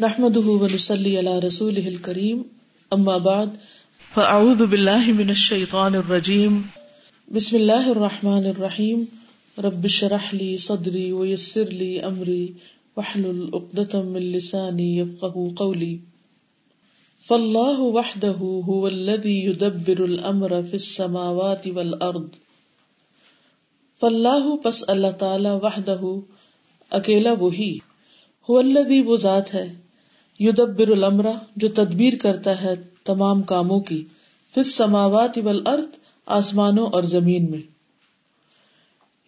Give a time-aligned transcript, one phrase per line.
[0.00, 2.38] نحمده ونصلي على رسوله الكريم.
[2.94, 3.50] اما بعد
[4.14, 6.56] فاعوذ بالله من الشيطان الرجيم.
[7.32, 9.04] بسم الله الرحمن الرحيم.
[9.58, 12.54] رب اشرح لي صدري ويسر لي امري
[12.96, 15.98] واحلل عقدة من لساني يفقهوا قولي.
[17.28, 22.28] فالله وحده هو الذي يدبر الامر في السماوات والارض
[24.00, 26.20] فالله پس اللہ تعالی وحده
[26.90, 27.78] اکیلا وہی
[28.48, 29.83] هو الذي وہ ذات ہے.
[30.38, 34.06] یدبر الامر جو تدبیر کرتا ہے تمام کاموں کی
[34.54, 35.86] پھر سماوات والارض
[36.26, 37.58] آسمانوں اور زمین میں۔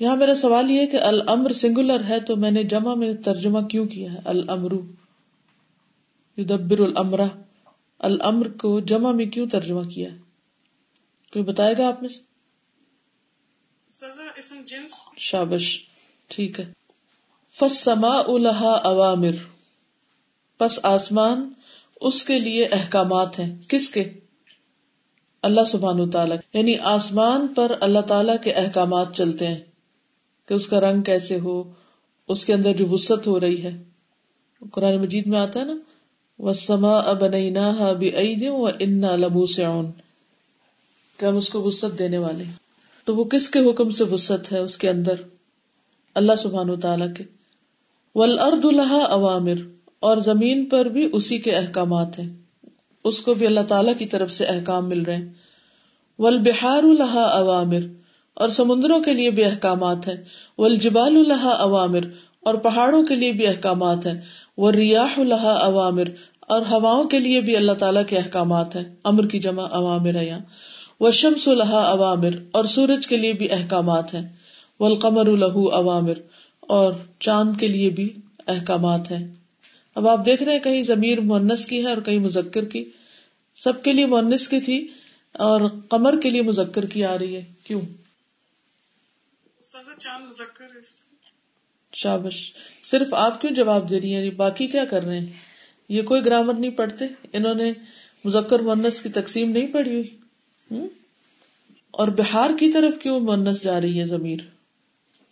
[0.01, 3.87] یہاں میرا سوال یہ کہ الامر سنگولر ہے تو میں نے جمع میں ترجمہ کیوں
[3.87, 4.71] کیا ہے؟ الامر۔
[6.37, 7.21] یدبر الامر۔
[7.99, 10.17] الامر کو جمع میں کیوں ترجمہ کیا؟ ہے
[11.33, 12.21] کوئی بتائے گا آپ میں سے؟
[15.17, 15.87] شابش
[16.29, 16.73] ٹھیک ہے۔
[17.53, 19.56] فسما الحا عوامر
[20.59, 21.53] پس آسمان
[22.01, 24.05] اس کے لیے احکامات ہیں۔ کس کے؟
[25.43, 29.61] اللہ سبحان تعالیٰ یعنی آسمان پر اللہ تعالی کے احکامات چلتے ہیں
[30.47, 31.73] کہ اس کا رنگ کیسے ہو،
[32.29, 33.83] اس کے اندر جو وسط ہو رہی ہے۔
[34.73, 35.75] قرآن مجید میں آتا ہے نا
[36.39, 37.25] وہ سما اب
[38.49, 39.91] و انا لبو سے ہم
[41.37, 42.45] اس کو وسط دینے والے
[43.05, 45.15] تو وہ کس کے حکم سے وسط ہے اس کے اندر؟
[46.15, 47.25] اللہ سبحان تعالیٰ کے۔
[48.15, 52.37] ولرد الحا عوامر اور زمین پر بھی اسی کے احکامات ہیں۔
[53.05, 55.33] اس کو بھی اللہ تعالی کی طرف سے احکام مل رہے ہیں۔
[56.19, 57.79] ول بہار الحا عوامر
[58.35, 60.25] اور سمندروں کے لیے بھی احکامات ہیں۔
[60.59, 62.01] ول جبال الحا عوامر
[62.41, 64.21] اور پہاڑوں کے لیے بھی احکامات ہیں۔
[64.57, 66.05] وہ ریاح الحا عوامر
[66.41, 70.27] اور ہواؤں کے لیے بھی اللہ تعالیٰ کے احکامات ہیں۔ امر کی جمع عوامر ہے
[70.27, 70.41] یہاں۔
[71.01, 74.29] وہ شمس الحا عوامر اور سورج کے لیے بھی احکامات ہیں۔
[74.81, 76.13] ولقمر الہو عوامر
[76.61, 78.13] اور چاند کے لیے بھی
[78.47, 79.36] احکامات ہیں۔
[79.97, 82.91] اب آپ دیکھ رہے ہیں کہیں ضمیر مونس کی ہے اور کہیں مذکر کی۔
[83.57, 84.89] سب کے لیے مونس کی تھی
[85.33, 87.81] اور کمر کے لیے مذکر کی آ رہی ہے۔ کیوں؟
[91.93, 92.53] شابش
[92.83, 95.27] صرف آپ کیوں جواب دے رہی ہیں؟ باقی کیا کر رہے ہیں؟
[95.89, 97.73] یہ کوئی گرامر نہیں پڑھتے۔ انہوں نے
[98.25, 100.17] مذکر مونس کی تقسیم نہیں پڑھی ہوئی۔
[101.91, 104.39] اور بہار کی طرف کیوں مونس جا رہی ہے ضمیر؟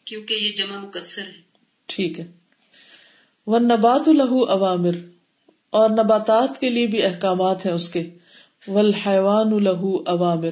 [0.05, 1.41] کیونکہ یہ جمع مکسر ہے۔
[1.87, 2.27] ٹھیک ہے۔
[3.47, 4.91] وہ نبات الہو عوامر
[5.71, 8.11] اور نباتات کے لیے بھی احکامات ہیں اس کے۔
[8.69, 10.51] ولحوان الہو عوامر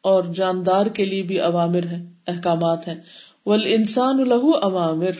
[0.00, 2.94] اور جاندار کے لیے بھی عوامر ہیں، احکامات ہیں۔
[3.46, 5.10] ول انسان الہو عوامر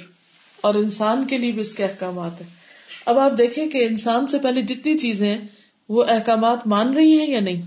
[0.60, 2.48] اور انسان کے لیے بھی اس کے احکامات ہیں۔
[3.06, 5.46] اب آپ دیکھیں کہ انسان سے پہلے جتنی چیزیں ہیں،
[5.88, 7.62] وہ احکامات مان رہی ہیں یا نہیں؟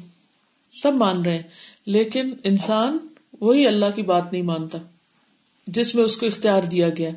[0.69, 1.44] سب مان رہے ہیں،
[1.85, 2.97] لیکن انسان
[3.41, 4.78] وہی اللہ کی بات نہیں مانتا،
[5.67, 7.09] جس میں اس کو اختیار دیا گیا۔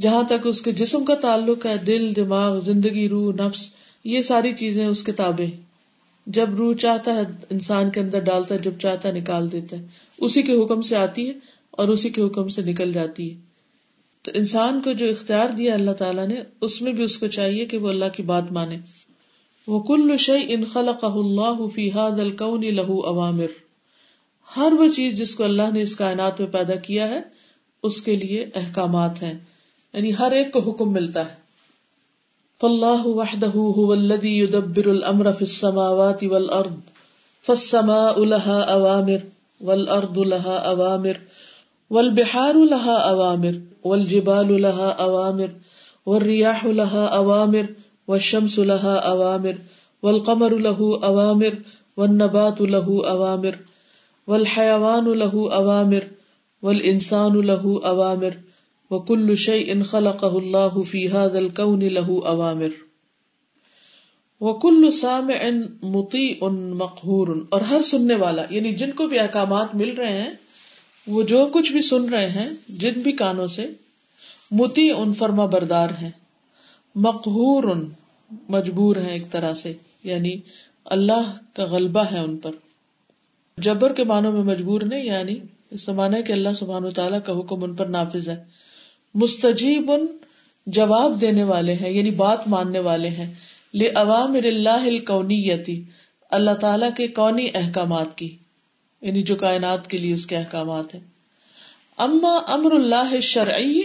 [0.00, 3.74] جہاں تک اس کے جسم کا تعلق ہے، دل، دماغ، زندگی، روح، نفس،
[4.04, 5.46] یہ ساری چیزیں اس کے تابے
[6.26, 9.86] جب روح چاہتا ہے، انسان کے اندر ڈالتا ہے، جب چاہتا ہے نکال دیتا ہے۔
[10.18, 11.32] اسی کے حکم سے آتی ہے
[11.70, 13.36] اور اسی کے حکم سے نکل جاتی ہے۔
[14.22, 17.66] تو انسان کو جو اختیار دیا اللہ تعالیٰ نے، اس میں بھی اس کو چاہیے
[17.66, 18.76] کہ وہ اللہ کی بات مانے۔
[19.66, 23.46] وہ کل شعی ان خلق اللہ فیحاد الکون لہو عوامر
[24.56, 27.20] ہر وہ چیز جس کو اللہ نے اس کائنات میں پیدا کیا ہے،
[27.82, 29.34] اس کے لیے احکامات ہیں۔
[29.96, 31.46] یعنی ہر ایک کو حکم ملتا ہے۔
[32.60, 36.76] فاللہ وحدہ هو الذي يدبر الامر في السماوات والارض
[37.46, 39.24] فالسماء لها اوامر
[39.60, 41.18] والارض لها اوامر
[41.90, 45.46] والبحار لها اوامر والجبال لها اوامر
[46.06, 47.66] والرياح لها اوامر
[48.08, 49.52] والشمس لها اوامر
[50.02, 51.58] والقمر له اوامر
[51.96, 53.54] والنبات له اوامر
[54.26, 56.10] والحيوان له اوامر
[56.62, 58.38] والانسان له اوامر
[58.90, 62.68] وہ کل شعی ان خلق اللہ فیحاد الکون لہو عوامر
[64.40, 67.28] وہ کل سام ان متی ان مقہور.
[67.50, 70.30] اور ہر سننے والا یعنی جن کو بھی احکامات مل رہے ہیں،
[71.06, 73.66] وہ جو کچھ بھی سن رہے ہیں، جن بھی کانوں سے
[74.50, 76.10] متی ان فرما بردار ہیں
[76.94, 77.88] مقہور ان
[78.48, 79.72] مجبور ہیں ایک طرح سے
[80.04, 80.36] یعنی
[80.84, 82.50] اللہ کا غلبہ ہے ان پر.
[83.58, 85.38] جبر کے معنوں میں مجبور نہیں یعنی
[85.70, 88.44] اس زمانہ کہ اللہ سبحان و تعالیٰ کا حکم ان پر نافذ ہے۔
[89.16, 90.06] مستجیب ان
[90.66, 93.34] جواب دینے والے ہیں یعنی بات ماننے والے ہیں۔
[93.74, 95.82] لے عوام اللہ کونیتی
[96.30, 98.36] اللہ تعالی کے کونی احکامات کی
[99.00, 101.02] یعنی جو کائنات کے لیے اس کے احکامات ہیں۔
[101.96, 103.80] اما امر اللہ شرعی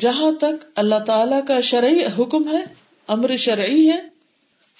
[0.00, 2.64] جہاں تک اللہ تعالی کا شرعی حکم ہے،
[3.08, 4.00] امر شرعی ہے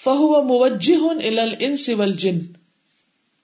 [0.05, 2.39] فہو موجہ الانس والجن۔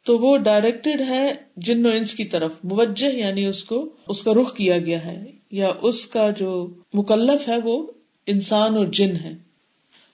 [0.05, 4.33] تو وہ ڈائریکٹڈ ہے جن و انس کی طرف، موجہ یعنی اس کو، اس کا
[4.43, 7.87] رخ کیا گیا ہے۔ یا اس کا جو مکلف ہے وہ
[8.26, 9.34] انسان اور جن ہے۔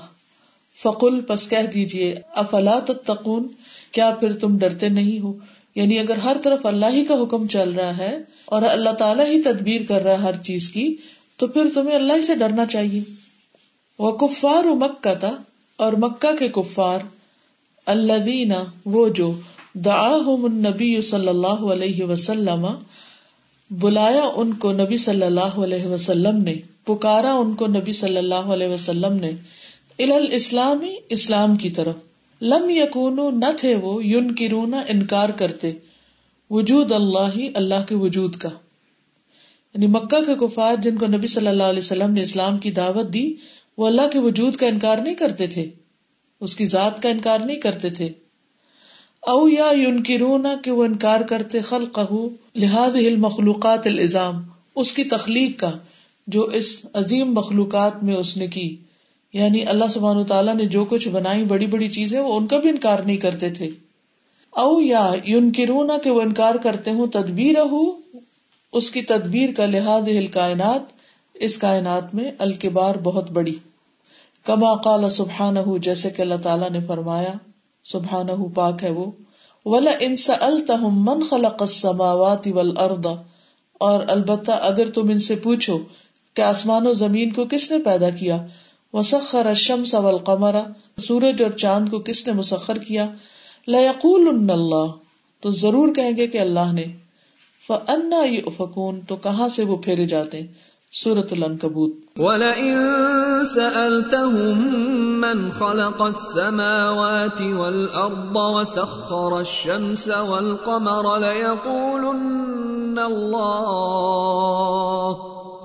[0.82, 3.48] فقل، پس کہہ دیجیے افلا تتقون؟
[3.92, 5.34] کیا پھر تم ڈرتے نہیں ہو؟
[5.76, 9.42] یعنی اگر ہر طرف اللہ ہی کا حکم چل رہا ہے اور اللہ تعالیٰ ہی
[9.42, 10.96] تدبیر کر رہا ہے ہر چیز کی،
[11.38, 13.02] تو پھر تمہیں اللہ ہی سے ڈرنا چاہیے۔
[14.00, 15.38] وہ کفار و مکہ تھا
[15.78, 17.00] اور مکہ کے کفار۔
[17.86, 19.40] اللہ وہ جو
[19.76, 22.68] النبی صلی اللہ علیہ وسلم،
[23.72, 26.56] بلایا ان کو نبی صلی اللہ علیہ وسلم نے،
[26.86, 29.32] پکارا ان کو نبی صلی اللہ علیہ وسلم نے
[30.32, 31.96] اسلامی اسلام کی طرف۔
[32.42, 35.72] لم یقون نہ تھے وہ یون کی رونا انکار کرتے۔
[36.50, 38.50] وجود اللہ اللہ کے وجود کا۔
[39.74, 43.14] یعنی مکہ کے کفار جن کو نبی صلی اللہ علیہ وسلم نے اسلام کی دعوت
[43.14, 43.34] دی،
[43.78, 45.70] وہ اللہ کے وجود کا انکار نہیں کرتے تھے۔
[46.42, 48.10] اس کی ذات کا انکار نہیں کرتے تھے۔
[49.22, 51.86] او یا یون کی رونا کہ وہ انکار کرتے خل
[52.56, 54.44] لحاظ مخلوقات الزام
[54.76, 55.72] اس کی تخلیق کا،
[56.28, 58.76] جو اس عظیم مخلوقات میں اس نے کی۔
[59.34, 62.70] یعنی اللہ سبحان تعالیٰ نے جو کچھ بنائی بڑی بڑی چیزیں، وہ ان کا بھی
[62.70, 63.70] انکار نہیں کرتے تھے۔
[64.50, 67.58] او یا یون کی رونا کہ وہ انکار کرتے ہوں تدبیر
[68.74, 70.82] اس کی تدبیر کا لحاظ کائنات،
[71.34, 73.56] اس کائنات میں الکبار بہت بڑی۔
[74.44, 77.34] کما قال سبحان جیسے کہ اللہ تعالیٰ نے فرمایا
[77.84, 79.12] سبحان پاک ہے وہ۔
[79.66, 83.06] ولا انس التحم من خلق السماوات والارض
[83.74, 85.80] اور البتہ اگر تم ان سے پوچھو
[86.34, 88.46] کہ آسمان و زمین کو کس نے پیدا کیا،
[88.94, 90.56] وسخر الشمس والقمر،
[90.98, 93.10] سورج اور چاند کو کس نے مسخر کیا،
[93.68, 94.86] ليقولن اللہ
[95.40, 96.86] تو ضرور کہیں گے کہ اللہ نے۔
[97.68, 100.48] فانا يؤفكون، تو کہاں سے وہ پھیرے جاتے؟ ہیں
[100.92, 102.78] سورت العنکبوت۔ وَلَئِن
[103.54, 115.16] سَأَلْتَهُم مَّنْ خَلَقَ السَّمَاوَاتِ وَالْأَرْضَ وَسَخَّرَ الشَّمْسَ وَالْقَمَرَ لَيَقُولُنَّ اللَّهُ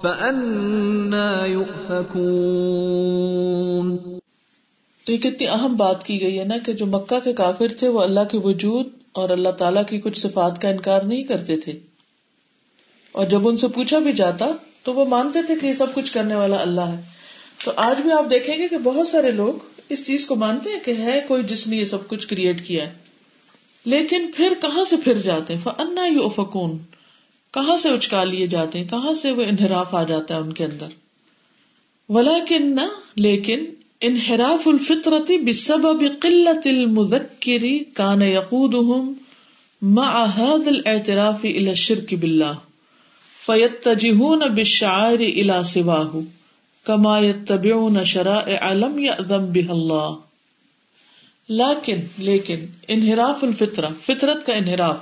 [0.02, 3.96] فَأَنَّى يُؤْفَكُونَ۔
[5.06, 7.88] تو یہ کتنی اہم بات کی گئی ہے نا کہ جو مکہ کے کافر تھے
[7.88, 11.78] وہ اللہ کے وجود اور اللہ تعالیٰ کی کچھ صفات کا انکار نہیں کرتے تھے۔
[13.12, 14.46] اور جب ان سے پوچھا بھی جاتا
[14.84, 17.00] تو وہ مانتے تھے کہ یہ سب کچھ کرنے والا اللہ ہے۔
[17.64, 19.54] تو آج بھی آپ دیکھیں گے کہ بہت سارے لوگ
[19.88, 22.86] اس چیز کو مانتے ہیں کہ ہے کوئی جس نے یہ سب کچھ کریٹ کیا
[22.86, 22.92] ہے۔
[23.84, 26.78] لیکن پھر کہاں سے پھر جاتے ہیں؟ انا یو افکون
[27.50, 30.64] کہاں سے اچکا لیے جاتے ہیں؟ کہاں سے وہ انحراف آ جاتا ہے ان کے
[30.64, 30.86] اندر؟
[32.08, 32.76] ولا کن
[33.16, 33.64] لیکن
[34.00, 35.86] انحراف الفطرتی بسب
[36.20, 38.74] قلت المذکری کان یقود
[39.82, 42.52] مع هذا الاعتراف الى الشرك بالله۔
[43.46, 46.18] فیت تجہون بشعار الا سواہ
[46.84, 50.10] کما یتبعون شرائع علم یأذن بہ اللہ
[51.48, 54.96] لیکن لیکن انحراف الفطرہ، فطرت کا انحراف۔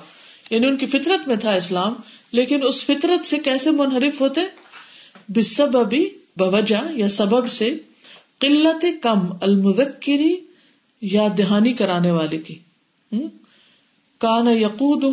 [0.50, 1.94] یعنی ان کی فطرت میں تھا اسلام،
[2.32, 4.40] لیکن اس فطرت سے کیسے منحرف ہوتے؟
[5.28, 6.04] بسببی
[6.36, 7.74] بوجہ یا سبب سے
[8.38, 10.36] قلت کم المذکری
[11.00, 12.58] یا دہانی کرانے والے کی۔
[14.18, 15.04] کان یقود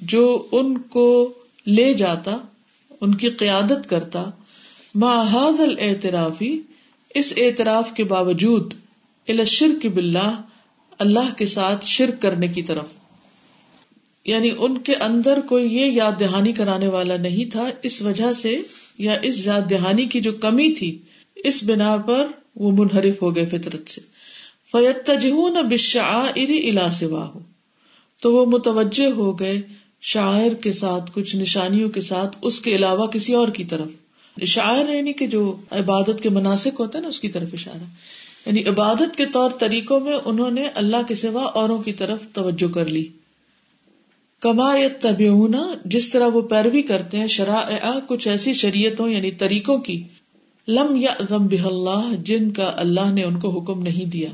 [0.00, 1.34] جو ان کو
[1.68, 2.38] لے جاتا،
[3.00, 4.30] ان کی قیادت کرتا۔
[4.94, 6.60] ماحد الاعترافی
[7.14, 8.74] اس اعتراف کے باوجود
[9.28, 10.42] الشرک باللہ
[10.98, 12.92] اللہ کے ساتھ شرک کرنے کی طرف۔
[14.24, 18.62] یعنی ان کے اندر کوئی یہ یاد دہانی کرانے والا نہیں تھا، اس وجہ سے
[18.98, 20.98] یا اس یاد دہانی کی جو کمی تھی،
[21.36, 24.00] اس بنا پر وہ منحرف ہو گئے فطرت سے۔
[24.72, 27.38] فیت تجہ بشا اری الا سواہ
[28.20, 29.62] تو وہ متوجہ ہو گئے
[30.08, 33.88] شاعر کے ساتھ، کچھ نشانیوں کے ساتھ، اس کے علاوہ کسی اور کی طرف۔
[34.44, 37.82] شاعر یعنی کہ جو عبادت کے مناسب ہوتا ہے نا، اس کی طرف اشارہ۔
[38.46, 42.72] یعنی عبادت کے طور طریقوں میں انہوں نے اللہ کے سوا اوروں کی طرف توجہ
[42.72, 43.06] کر لی۔
[44.40, 45.28] کما طبی
[45.84, 47.54] جس طرح وہ پیروی کرتے ہیں شرح
[48.08, 50.02] کچھ ایسی شریعتوں یعنی طریقوں کی۔
[50.68, 51.14] لم یا
[51.64, 54.28] اللہ، جن کا اللہ نے ان کو حکم نہیں دیا۔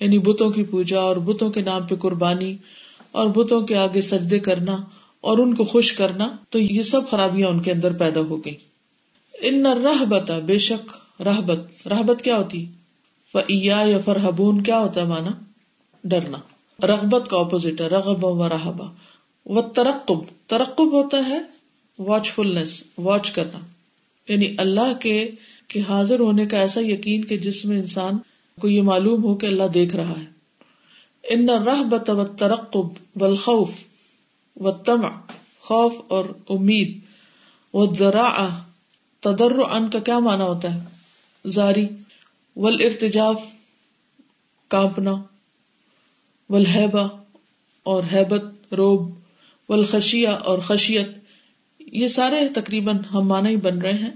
[0.00, 2.56] یعنی بتوں کی پوجا اور بتوں کے نام پہ قربانی
[3.12, 4.76] اور بتوں کے آگے سجدے کرنا۔
[5.20, 8.54] اور ان کو خوش کرنا، تو یہ سب خرابیاں ان کے اندر پیدا ہو گئی
[9.40, 12.66] ان رہ بتا بے شک رحبت۔ رحبت کیا ہوتی؟
[13.48, 15.30] یا فرحبون، کیا ہوتا ہے مانا
[16.04, 16.38] ڈرنا۔
[16.86, 18.86] رغبت کا اپوزٹ ہے رغب و رحبا
[19.46, 21.38] وہ ترقب۔ ترقب ہوتا ہے
[21.98, 23.58] واچ فلنس واچ کرنا۔
[24.32, 25.30] یعنی اللہ کے
[25.68, 28.18] کہ حاضر ہونے کا ایسا یقین کہ جس میں انسان
[28.60, 30.26] کو یہ معلوم ہو کہ اللہ دیکھ رہا ہے۔
[31.28, 33.70] ان رہ بت و ترقب و خوف
[34.60, 35.06] و تم
[35.60, 37.00] خوف اور امید۔
[37.72, 38.48] وہ درا
[39.20, 40.80] تدر ان کا کیا مانا ہوتا ہے؟
[41.48, 41.86] زاری۔
[42.56, 43.42] ول ارتجاف
[44.68, 45.12] کانپنا۔
[46.48, 47.06] ولحبا
[47.82, 49.14] اور حیبت روب۔
[49.68, 51.08] ولخشیا اور خشیت۔
[51.80, 54.10] یہ سارے تقریباً ہم مانا ہی بن رہے ہیں۔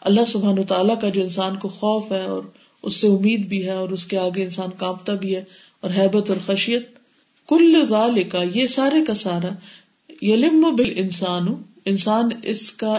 [0.00, 2.42] اللہ سبحان تعالیٰ کا جو انسان کو خوف ہے اور
[2.82, 5.44] اس سے امید بھی ہے اور اس کے آگے انسان کانپتا بھی ہے
[5.80, 7.00] اور حیبت اور خشیت۔
[7.48, 9.48] کل غال کا یہ سارے کا سارا
[10.22, 11.46] یلم بل انسان
[11.84, 12.98] انسان اس کا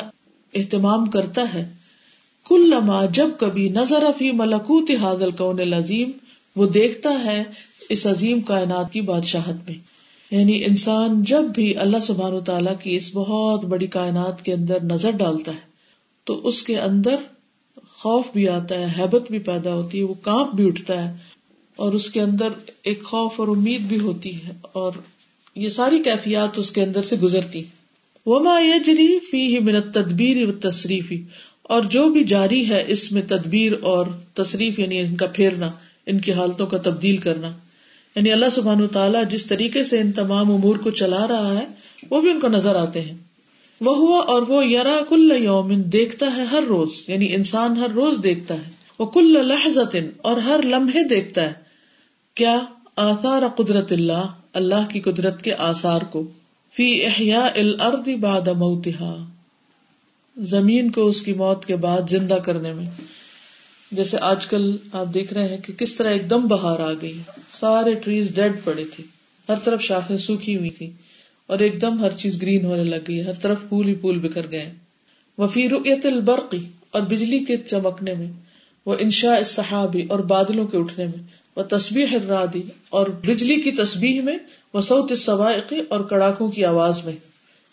[0.54, 1.70] اہتمام کرتا ہے۔
[2.50, 6.12] کل لما جب کبھی نظر افی ملکوت حاضل کون العظیم،
[6.56, 7.44] وہ دیکھتا ہے
[7.90, 9.78] اس عظیم کائنات کی بادشاہت میں۔
[10.32, 15.12] یعنی انسان جب بھی اللہ سبحان تعالیٰ کی اس بہت بڑی کائنات کے اندر نظر
[15.12, 15.72] ڈالتا ہے،
[16.24, 17.16] تو اس کے اندر
[17.90, 21.18] خوف بھی آتا ہے، حیبت بھی پیدا ہوتی ہے، وہ کانپ بھی اٹھتا ہے
[21.76, 22.48] اور اس کے اندر
[22.84, 24.92] ایک خوف اور امید بھی ہوتی ہے اور
[25.56, 27.64] یہ ساری کیفیات اس کے اندر سے گزرتی۔
[28.26, 31.24] وما یجری فی منت تدبیر و تصریفی
[31.64, 35.72] اور جو بھی جاری ہے اس میں تدبیر اور تصریف یعنی ان کا پھیرنا،
[36.06, 37.52] ان کی حالتوں کا تبدیل کرنا۔
[38.16, 41.66] یعنی اللہ سبحان تعالیٰ جس طریقے سے ان تمام امور کو چلا رہا ہے،
[42.10, 43.18] وہ بھی ان کو نظر آتے ہیں۔
[43.82, 48.18] وہ ہوا اور وہ یرا کل یومن، دیکھتا ہے ہر روز۔ یعنی انسان ہر روز
[48.24, 51.54] دیکھتا ہے۔ وہ کل لحظت اور ہر لمحے دیکھتا ہے۔
[52.36, 52.60] کیا؟
[52.96, 56.28] آثار قدرت اللہ۔ اللہ کی قدرت کے آثار کو۔
[56.74, 59.26] فی احیا الارض بعد موتہا۔
[60.38, 62.86] زمین کو اس کی موت کے بعد زندہ کرنے میں۔
[63.92, 67.18] جیسے آج کل آپ دیکھ رہے ہیں کہ کس طرح ایک دم بہار آ گئی۔
[67.50, 69.04] سارے ٹریز ڈیڈ پڑے تھے۔
[69.50, 70.90] ہر طرف شاخیں سوکھی ہوئی تھی
[71.48, 74.52] اور ایک دم ہر چیز گرین ہونے لگ گئی ہر طرف پھول ہی پھول بکھر
[74.52, 74.74] گئے
[75.38, 75.72] وفیر
[76.04, 78.32] البرقی اور بجلی کے چمکنے میں۔
[78.86, 84.22] وہ انشاء صحابی اور بادلوں کے اٹھنے میں۔ وہ تصبیح الرادی اور بجلی کی تصبیح
[84.22, 84.38] میں
[84.74, 87.16] وہ سعود سوائقی اور کڑاکوں کی آواز میں۔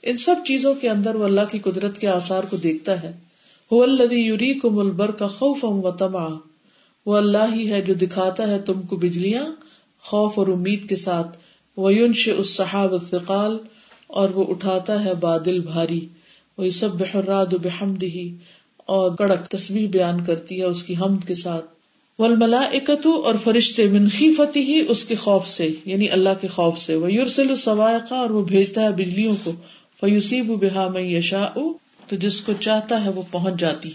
[0.03, 3.17] ان سب چیزوں کے اندر وہ اللہ کی قدرت کے آثار کو دیکھتا ہے۔
[3.71, 5.29] وہ اللہ یوری کو ملبر کا
[7.07, 9.45] وہ اللہ ہی ہے جو دکھاتا ہے تم کو بجلیاں،
[10.01, 11.39] خوف اور امید کے ساتھ۔
[11.77, 12.95] ویونش اس صحاب
[14.07, 16.09] اور وہ اٹھاتا ہے بادل بھاری۔
[16.59, 18.05] وہ سب بحراد بحمد
[18.77, 21.78] اور کڑک تصویر بیان کرتی ہے اس کی حمد کے ساتھ۔
[22.19, 26.79] والملا اکتو اور فرشتے منخی فتح ہی اس کے خوف سے یعنی اللہ کے خوف
[26.79, 29.53] سے۔ وہ یورسل سوائقہ اور وہ بھیجتا ہے بجلیوں کو۔
[30.01, 31.49] فیوسیب بحا میں یشا
[32.07, 33.91] تو جس کو چاہتا ہے وہ پہنچ جاتی،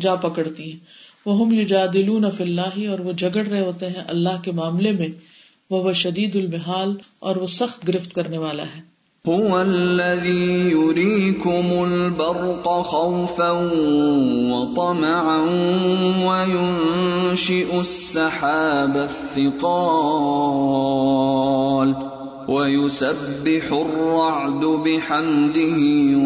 [0.00, 0.78] جا پکڑتی ہے
[1.26, 4.92] وہ ہم یو جا دلون اللہ اور وہ جگڑ رہے ہوتے ہیں اللہ کے معاملے
[4.92, 5.08] میں۔
[5.70, 8.97] وہ شدید المحال اور وہ سخت گرفت کرنے والا ہے۔
[9.28, 13.50] هو الذي يريكم البرق خوفا
[14.52, 15.38] وطمعا
[16.24, 19.88] وينشئ السحاب الثقال
[22.48, 25.78] ويسبح الرعد بحمده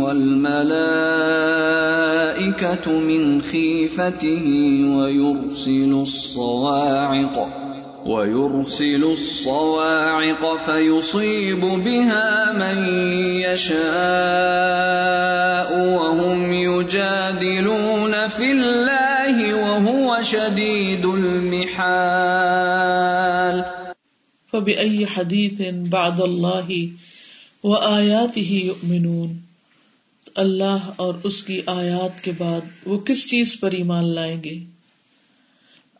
[0.03, 0.93] والملائكة
[2.99, 4.47] من خيفته
[4.97, 7.62] ويرسل الصواعق
[8.07, 12.85] ويرسل الصواعق فيصيب بها من
[13.53, 13.79] يشاء
[15.89, 21.93] وهم يجادلون في الله وهو شديد المحال.
[24.53, 26.91] فبأي حديث بعد الله
[27.65, 29.53] وآياته يؤمنون؟
[30.35, 34.59] اللہ اور اس کی آیات کے بعد وہ کس چیز پر ایمان لائیں گے؟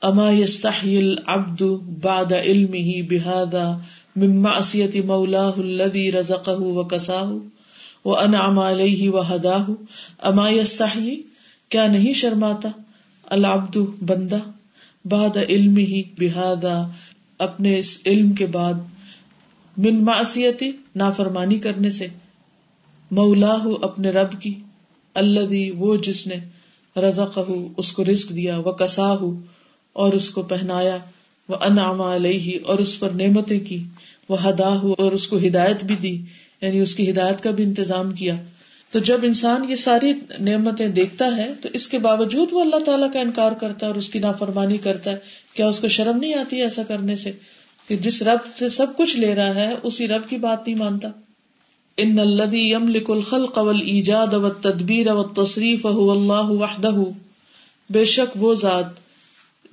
[0.03, 1.63] اما يستحي العبد
[2.03, 3.81] بعد علمه بهذا
[4.17, 7.41] من معصية مولاه الذي رزقه وكساه
[8.05, 9.77] وانعم عليه وهداه
[10.23, 11.15] اما يستحي
[11.71, 12.71] کیا نہیں شرماتا
[13.29, 14.41] العبد بندہ
[15.05, 16.75] بعد علمه بهذا
[17.41, 18.83] اپنے اس علم کے بعد
[19.77, 22.07] من معصیتی نافرمانی کرنے سے
[23.11, 24.55] مولا اپنے رب کی
[25.17, 26.37] اللہ وہ جس نے
[26.97, 27.25] رضا
[27.77, 29.09] اس کو رزق دیا وہ کسا
[29.93, 30.99] اور اس کو پہنایا،
[31.49, 33.83] وہ انعام علیہ، اور اس پر نعمتیں کی،
[34.29, 36.21] وہ ہدا اور اس کو ہدایت بھی دی
[36.61, 38.37] یعنی اس کی ہدایت کا بھی انتظام کیا۔
[38.91, 43.13] تو جب انسان یہ ساری نعمتیں دیکھتا ہے، تو اس کے باوجود وہ اللہ تعالیٰ
[43.13, 45.17] کا انکار کرتا ہے اور اس کی نافرمانی کرتا ہے۔
[45.55, 47.33] کیا اس کو شرم نہیں آتی ہے ایسا کرنے سے
[47.89, 51.09] کہ جس رب سے سب کچھ لے رہا ہے، اسی رب کی بات نہیں مانتا؟
[51.99, 57.11] ان الذي يملك الخلق والايجاد والتدبير والتصريف هو الله وحده
[57.91, 59.02] بے شک وہ ذات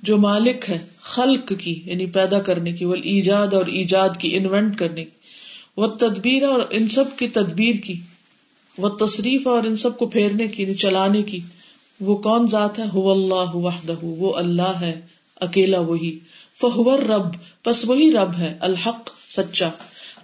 [0.02, 4.78] جو مالک ہے، خلق کی یعنی پیدا کرنے کی وہ ایجاد اور ایجاد کی انوینٹ
[4.78, 5.10] کرنے کی
[5.76, 8.00] وہ تدبیر اور ان سب کی تدبیر کی
[8.78, 11.40] وہ تصریف اور ان سب کو پھیرنے کی یعنی چلانے کی،
[12.00, 15.00] وہ کون ذات ہے؟ ہو اللہ وحدہ، وہ اللہ ہے،
[15.36, 16.18] اکیلا وہی۔
[16.60, 17.26] فہور رب
[17.66, 19.68] بس وہی رب ہے، الحق، سچا۔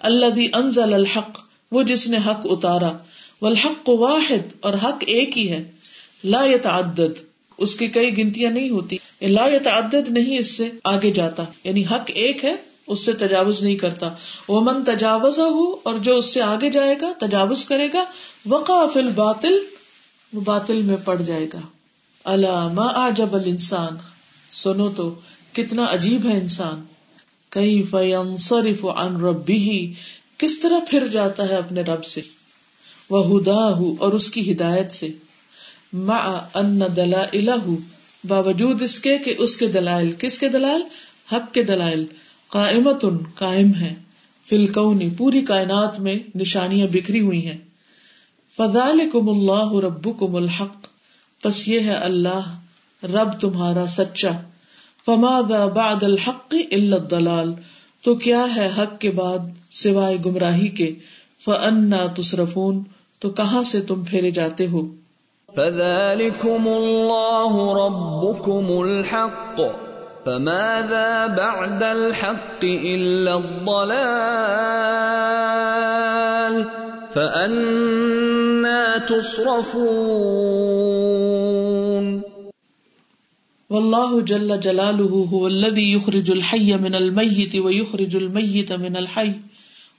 [0.00, 1.38] اللہ انزل الحق،
[1.72, 2.92] وہ جس نے حق اتارا۔
[3.42, 5.70] والحق واحد، اور حق ایک ہی ہے۔
[6.24, 7.25] لا يتعدد
[7.58, 12.10] اس کی کئی گنتیاں نہیں ہوتی۔ لا يتعدد نہیں اس سے آگے جاتا۔ یعنی حق
[12.14, 12.54] ایک ہے،
[12.86, 14.14] اس سے تجاوز نہیں کرتا۔
[14.48, 18.04] وہ من تجاوز ہو اور جو اس سے آگے جائے گا، تجاوز کرے گا۔
[18.48, 19.58] وقع فل باطل
[20.32, 21.60] وہ باطل میں پڑ جائے گا۔
[22.24, 23.96] اللہ ما آجب الانسان
[24.52, 25.14] سنو تو،
[25.52, 26.84] کتنا عجیب ہے انسان۔
[27.48, 29.92] کئی فیم عن ربی
[30.38, 32.20] کس طرح پھر جاتا ہے اپنے رب سے۔
[33.10, 33.64] وہ ہدا
[33.98, 35.08] اور اس کی ہدایت سے۔
[35.92, 37.24] ما ان دلا
[38.28, 40.82] باوجود اس کے کہ اس کے دلائل، کس کے دلائل؟
[41.32, 42.06] حق کے دلائل
[42.48, 43.94] قائمت قائم ہے
[44.50, 47.58] فلکونی پوری کائنات میں نشانیاں بکھری ہوئی ہیں۔
[48.56, 50.86] فضال کم اللہ رب کم الحق
[51.44, 52.58] بس یہ ہے اللہ،
[53.02, 54.30] رب تمہارا سچا۔
[55.06, 57.54] فما بعد الحق الا الضلال،
[58.00, 59.38] تو کیا ہے حق کے بعد
[59.70, 60.94] سوائے گمراہی کے؟
[61.44, 62.82] فانا تصرفون،
[63.18, 64.94] تو کہاں سے تم پھیرے جاتے ہو؟
[65.54, 69.60] فذلكم الله ربكم الحق
[70.26, 74.16] فماذا بعد الحق الا الضلال
[77.14, 79.76] فانا تصرفون
[83.70, 89.32] واللہ جل جلالہ هو الذي يخرج الحي من الميت ويخرج الميت من الحي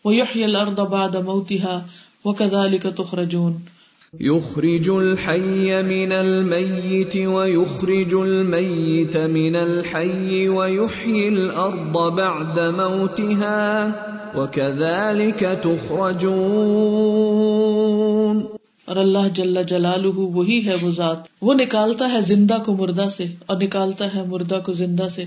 [0.03, 1.86] ويحيي الارض بعد موتها
[2.25, 3.76] وكذلك تخرجون
[4.21, 13.91] يخرج الحي من الميت ويخرج الميت من الحي ويحيي الارض بعد موتها
[14.36, 18.41] وكذلك تخرجون۔
[18.86, 23.25] اور اللہ جل جلالہ وہی ہے وہ ذات۔ وہ نکالتا ہے زندہ کو مردہ سے
[23.45, 25.25] اور نکالتا ہے مردہ کو زندہ سے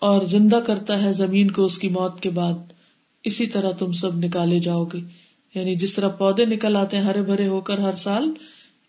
[0.00, 2.54] اور زندہ کرتا ہے زمین کو اس کی موت کے بعد۔
[3.24, 5.27] اسی طرح تم سب نکالے جاؤ گے۔
[5.58, 8.30] یعنی جس طرح پودے نکل آتے ہیں ہرے بھرے ہو کر ہر سال،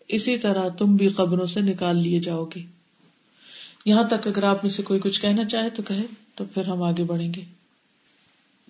[0.07, 2.61] اسی طرح تم بھی قبروں سے نکال لیے جاؤ گے۔
[3.85, 6.05] یہاں تک اگر آپ میں سے کوئی کچھ کہنا چاہے تو کہے،
[6.35, 7.43] تو پھر ہم آگے بڑھیں گے۔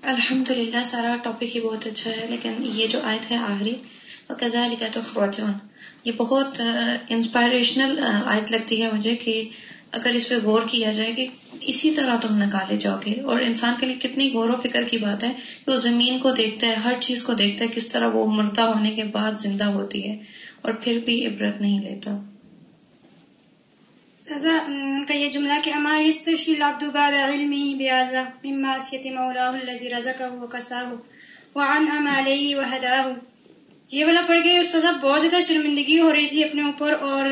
[0.04, 3.74] الحمد للہ سارا ٹاپک ہی بہت اچھا ہے، لیکن یہ جو آئے تھے آخری
[4.38, 5.52] کزا لکھا تو خواتین
[6.04, 6.62] یہ بہت
[7.10, 9.34] انسپائریشنل آیت لگتی ہے مجھے کہ
[9.92, 11.28] اگر اس پہ غور کیا جائے کہ
[11.70, 14.98] اسی طرح تم نکالے جاؤ گے۔ اور انسان کے لیے کتنی غور و فکر کی
[14.98, 15.34] بات ہے
[15.66, 18.62] کہ وہ زمین کو دیکھتا ہے، ہر چیز کو دیکھتا ہے، کس طرح وہ مردہ
[18.62, 20.18] ہونے کے بعد زندہ ہوتی ہے
[20.62, 22.18] اور پھر بھی عبرت نہیں لیتا۔
[24.30, 29.88] ان کا یہ جملہ کہ اما يستشي العبد بعد علمه بهذا من معصية مولاه الذي
[29.90, 30.90] رزقه وكساه
[31.56, 33.14] وعن عمله وهداه
[33.92, 37.30] یہ والا پڑھ کے سزا بہت زیادہ شرمندگی ہو رہی تھی اپنے اوپر اور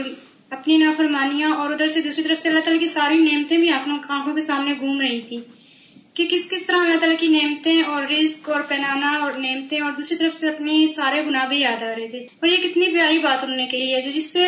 [0.49, 4.35] اپنی نافرمانیاں اور ادھر سے دوسری طرف سے اللہ تعالیٰ کی ساری نعمتیں بھی آنکھوں
[4.35, 5.37] کے سامنے گھوم رہی تھی
[6.13, 9.91] کہ کس کس طرح اللہ تعالیٰ کی نعمتیں اور رزق اور پہنانا اور نعمتیں اور
[9.91, 13.19] دوسری طرف سے اپنے سارے گناہ بھی یاد آ رہے تھے۔ اور یہ کتنی پیاری
[13.19, 14.47] بات انہوں نے کہی ہے جو جس سے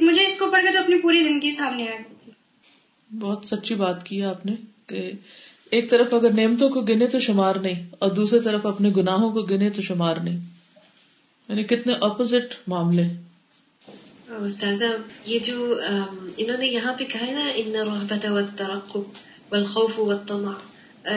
[0.00, 2.32] مجھے اس کو پڑھ کے تو اپنی پوری زندگی سامنے آ گئی تھی۔
[3.18, 4.52] بہت سچی بات کی آپ نے
[4.86, 5.12] کہ
[5.70, 9.42] ایک طرف اگر نعمتوں کو گنے تو شمار نہیں اور دوسری طرف اپنے گناہوں کو
[9.42, 10.38] گنے تو شمار نہیں۔
[11.48, 13.04] یعنی کتنے اپوزٹ معاملے۔
[14.40, 14.84] استاذہ
[15.26, 15.80] یہ جو
[16.36, 19.02] انہوں نے یہاں پہ کہا ہے نا ان رحبت و ترقب
[19.50, 20.52] والخوف والطمع.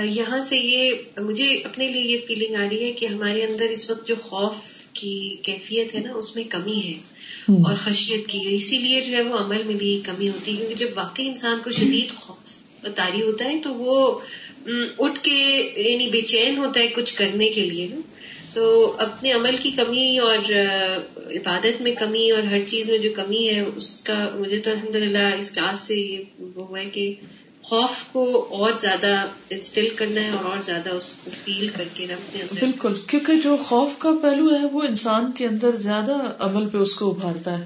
[0.03, 3.89] یہاں سے یہ مجھے اپنے لیے یہ فیلنگ آ رہی ہے کہ ہمارے اندر اس
[3.89, 4.53] وقت جو خوف
[4.93, 6.97] کی کیفیت ہے نا اس میں کمی ہے
[7.47, 10.75] اور خشیت کی اسی لیے جو ہے وہ عمل میں بھی کمی ہوتی ہے کیونکہ
[10.75, 14.19] جب واقعی انسان کو شدید خوف تاری ہوتا ہے تو وہ
[14.99, 15.37] اٹھ کے
[15.77, 18.01] یعنی بے چین ہوتا ہے کچھ کرنے کے لیے۔ نا
[18.53, 20.51] تو اپنے عمل کی کمی اور
[21.31, 24.95] عبادت میں کمی اور ہر چیز میں جو کمی ہے، اس کا مجھے تو الحمد
[24.95, 27.13] للہ اس کلاس سے یہ وہ ہوا ہے کہ
[27.61, 32.03] خوف کو اور زیادہ انسٹل کرنا ہے اور اور زیادہ اس کو فیل کر کے
[32.03, 36.69] اپنے اندر۔ بالکل، کیونکہ جو خوف کا پہلو ہے، وہ انسان کے اندر زیادہ عمل
[36.69, 37.65] پہ اس کو ابھارتا ہے۔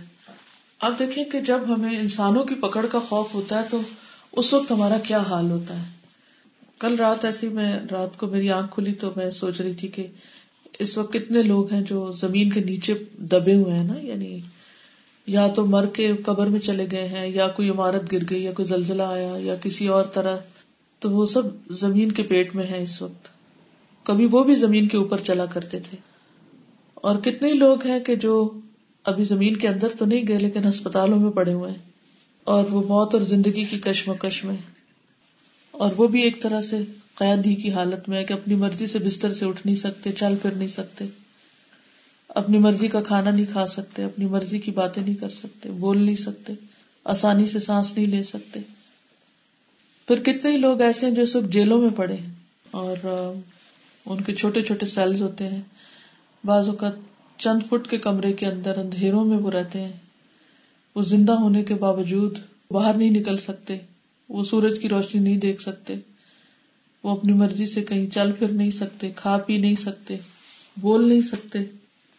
[0.80, 3.80] اب دیکھیں کہ جب ہمیں انسانوں کی پکڑ کا خوف ہوتا ہے، تو
[4.32, 6.00] اس وقت ہمارا کیا حال ہوتا ہے؟
[6.80, 10.08] کل رات ایسی میں، رات کو میری آنکھ کھلی تو میں سوچ رہی تھی کہ
[10.80, 14.40] اس وقت کتنے لوگ ہیں جو زمین کے نیچے دبے ہوئے ہیں نا؟ یعنی
[15.28, 18.52] یا تو مر کے قبر میں چلے گئے ہیں، یا کوئی عمارت گر گئی، یا
[18.52, 20.38] کوئی زلزلہ آیا، یا کسی اور طرح۔
[21.00, 23.30] تو وہ سب زمین کے پیٹ میں ہے اس وقت۔
[24.06, 25.98] کبھی وہ بھی زمین کے اوپر چلا کرتے تھے۔
[26.96, 28.60] اور کتنے لوگ ہیں کہ جو
[29.04, 31.90] ابھی زمین کے اندر تو نہیں گئے، لیکن ہسپتالوں میں پڑے ہوئے ہیں۔
[32.44, 34.58] اور وہ موت اور زندگی کی کشمکش میں۔
[35.72, 36.78] اور وہ بھی ایک طرح سے
[37.20, 40.12] قید ہی کی حالت میں ہے کہ اپنی مرضی سے بستر سے اٹھ نہیں سکتے،
[40.12, 41.06] چل پھر نہیں سکتے۔
[42.28, 45.98] اپنی مرضی کا کھانا نہیں کھا سکتے، اپنی مرضی کی باتیں نہیں کر سکتے، بول
[45.98, 46.54] نہیں سکتے،
[47.04, 48.60] آسانی سے سانس نہیں لے سکتے۔
[50.08, 52.34] پھر کتنے ہی لوگ ایسے ہیں جو اس وقت جیلوں میں پڑے ہیں
[52.72, 52.98] اور
[54.06, 55.62] ان کے چھوٹے چھوٹے سیلز ہوتے ہیں۔
[56.46, 56.94] بعض اوقات
[57.38, 59.92] چند فٹ کے کمرے کے اندر اندھیروں میں وہ رہتے ہیں۔
[60.96, 62.40] وہ زندہ ہونے کے باوجود
[62.72, 63.78] باہر نہیں نکل سکتے،
[64.30, 65.96] وہ سورج کی روشنی نہیں دیکھ سکتے۔
[67.04, 70.18] وہ اپنی مرضی سے کہیں چل پھر نہیں سکتے، کھا پی نہیں سکتے،
[70.78, 71.60] بول نہیں سکتے۔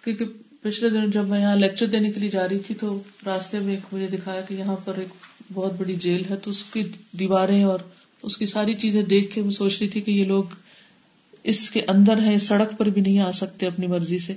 [0.05, 0.25] کیونکہ
[0.63, 3.75] پچھلے دن جب میں یہاں لیکچر دینے کے لیے جا رہی تھی تو راستے میں
[3.75, 5.09] ایک مجھے دکھایا کہ یہاں پر ایک
[5.53, 7.79] بہت بڑی جیل ہے، تو اس کی دیواریں اور
[8.23, 10.45] اس کی ساری چیزیں دیکھ کے میں سوچ رہی تھی کہ یہ لوگ
[11.45, 14.35] اس کے اندر ہے سڑک پر بھی نہیں آ سکتے اپنی مرضی سے۔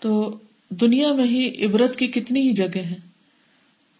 [0.00, 0.38] تو
[0.70, 2.98] دنیا میں ہی عبرت کی کتنی ہی جگہ ہیں۔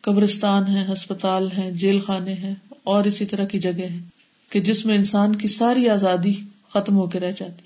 [0.01, 4.03] قبرستان ہے ہسپتال ہے جیل خانے ہیں، اور اسی طرح کی جگہ ہیں۔
[4.51, 6.35] کہ جس میں انسان کی ساری آزادی
[6.69, 7.63] ختم ہو کے رہ جاتی۔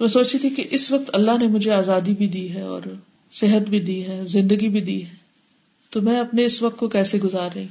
[0.00, 2.82] میں سوچی تھی کہ اس وقت اللہ نے مجھے آزادی بھی دی ہے اور
[3.30, 5.24] صحت بھی دی ہے، زندگی بھی دی ہے۔
[5.90, 7.66] تو میں اپنے اس وقت کو کیسے گزار رہی؟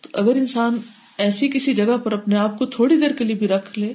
[0.00, 0.78] تو اگر انسان
[1.18, 3.92] ایسی کسی جگہ پر اپنے آپ کو تھوڑی دیر کے لیے بھی رکھ لے،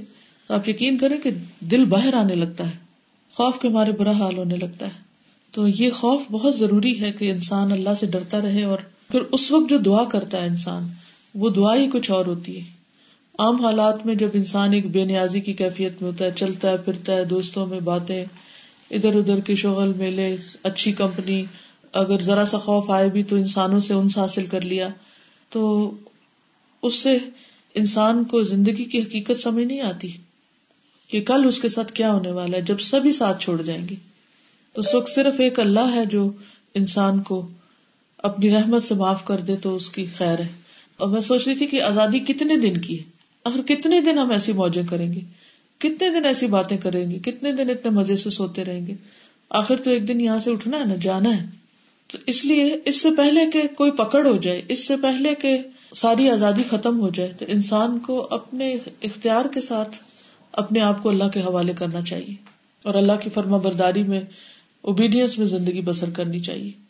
[0.47, 2.77] تو آپ یقین کریں کہ دل باہر آنے لگتا ہے،
[3.33, 5.09] خوف کے مارے برا حال ہونے لگتا ہے۔
[5.51, 8.77] تو یہ خوف بہت ضروری ہے کہ انسان اللہ سے ڈرتا رہے اور
[9.11, 10.87] پھر اس وقت جو دعا کرتا ہے انسان،
[11.35, 12.78] وہ دعا ہی کچھ اور ہوتی ہے۔
[13.39, 16.77] عام حالات میں جب انسان ایک بے نیازی کی کیفیت میں ہوتا ہے، چلتا ہے،
[16.77, 18.25] پھرتا ہے، دوستوں میں باتیں،
[18.91, 21.45] ادھر ادھر کے شغل، میلے، اچھی کمپنی،
[21.93, 24.89] اگر ذرا سا خوف آئے بھی تو انسانوں سے انس حاصل کر لیا،
[25.49, 25.91] تو
[26.81, 27.17] اس سے
[27.73, 30.11] انسان کو زندگی کی حقیقت سمجھ نہیں آتی
[31.07, 33.95] کہ کل اس کے ساتھ کیا ہونے والا ہے، جب سبھی ساتھ چھوڑ جائیں گے۔
[34.73, 36.31] تو اس وقت صرف ایک اللہ ہے جو
[36.73, 37.47] انسان کو
[38.17, 40.47] اپنی رحمت سے معاف کر دے تو اس کی خیر ہے۔
[40.97, 43.18] اور میں سوچ رہی تھی کہ آزادی کتنے دن کی ہے؟
[43.49, 45.19] آخر کتنے دن ہم ایسی موجیں کریں گے؟
[45.77, 48.95] کتنے دن ایسی باتیں کریں گے؟ کتنے دن اتنے مزے سے سوتے رہیں گے؟
[49.49, 51.45] آخر تو ایک دن یہاں سے اٹھنا ہے نا، جانا ہے۔
[52.07, 55.57] تو اس لیے اس سے پہلے کہ کوئی پکڑ ہو جائے، اس سے پہلے کہ
[55.95, 59.97] ساری آزادی ختم ہو جائے، تو انسان کو اپنے اختیار کے ساتھ
[60.51, 62.35] اپنے آپ کو اللہ کے حوالے کرنا چاہیے۔
[62.83, 64.21] اور اللہ کی فرما برداری میں
[64.81, 66.88] اوبیڈینس میں زندگی بسر کرنی چاہیے۔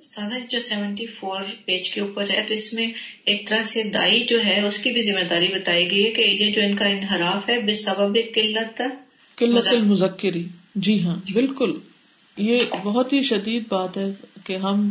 [0.00, 2.86] استاذہ جو سیونٹی فور پیج کے اوپر ہے تو اس میں
[3.24, 6.20] ایک طرح سے دائی جو ہے اس کی بھی ذمہ داری بتائی گئی ہے کہ
[6.20, 8.82] یہ جو ان کا انحراف ہے بے سبب قلت
[9.38, 10.42] قلت المذکری
[10.74, 11.78] جی ہاں بالکل۔
[12.36, 14.10] یہ بہت ہی شدید بات ہے
[14.44, 14.88] کہ ہم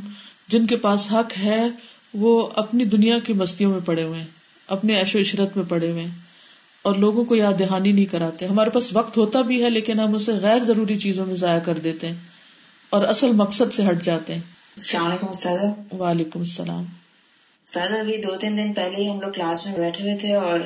[0.48, 1.68] جن کے پاس حق ہے
[2.14, 4.28] وہ اپنی دنیا کی مستیوں میں پڑے ہوئے ہیں
[4.68, 6.16] اپنے عیش و عشرت میں پڑے ہوئے ہیں
[6.82, 10.16] اور لوگوں کو یاد دہانی نہیں کراتے۔ ہمارے پاس وقت ہوتا بھی ہے لیکن ہم
[10.16, 12.16] اسے غیر ضروری چیزوں میں ضائع کر دیتے ہیں
[12.90, 16.84] اور اصل مقصد سے ہٹ جاتے ہیں۔ السلام علیکم استاد وعلیکم السلام۔
[17.68, 20.60] استاد ابھی دو تین دن پہلے ہی ہم لوگ کلاس میں بیٹھے ہوئے تھے اور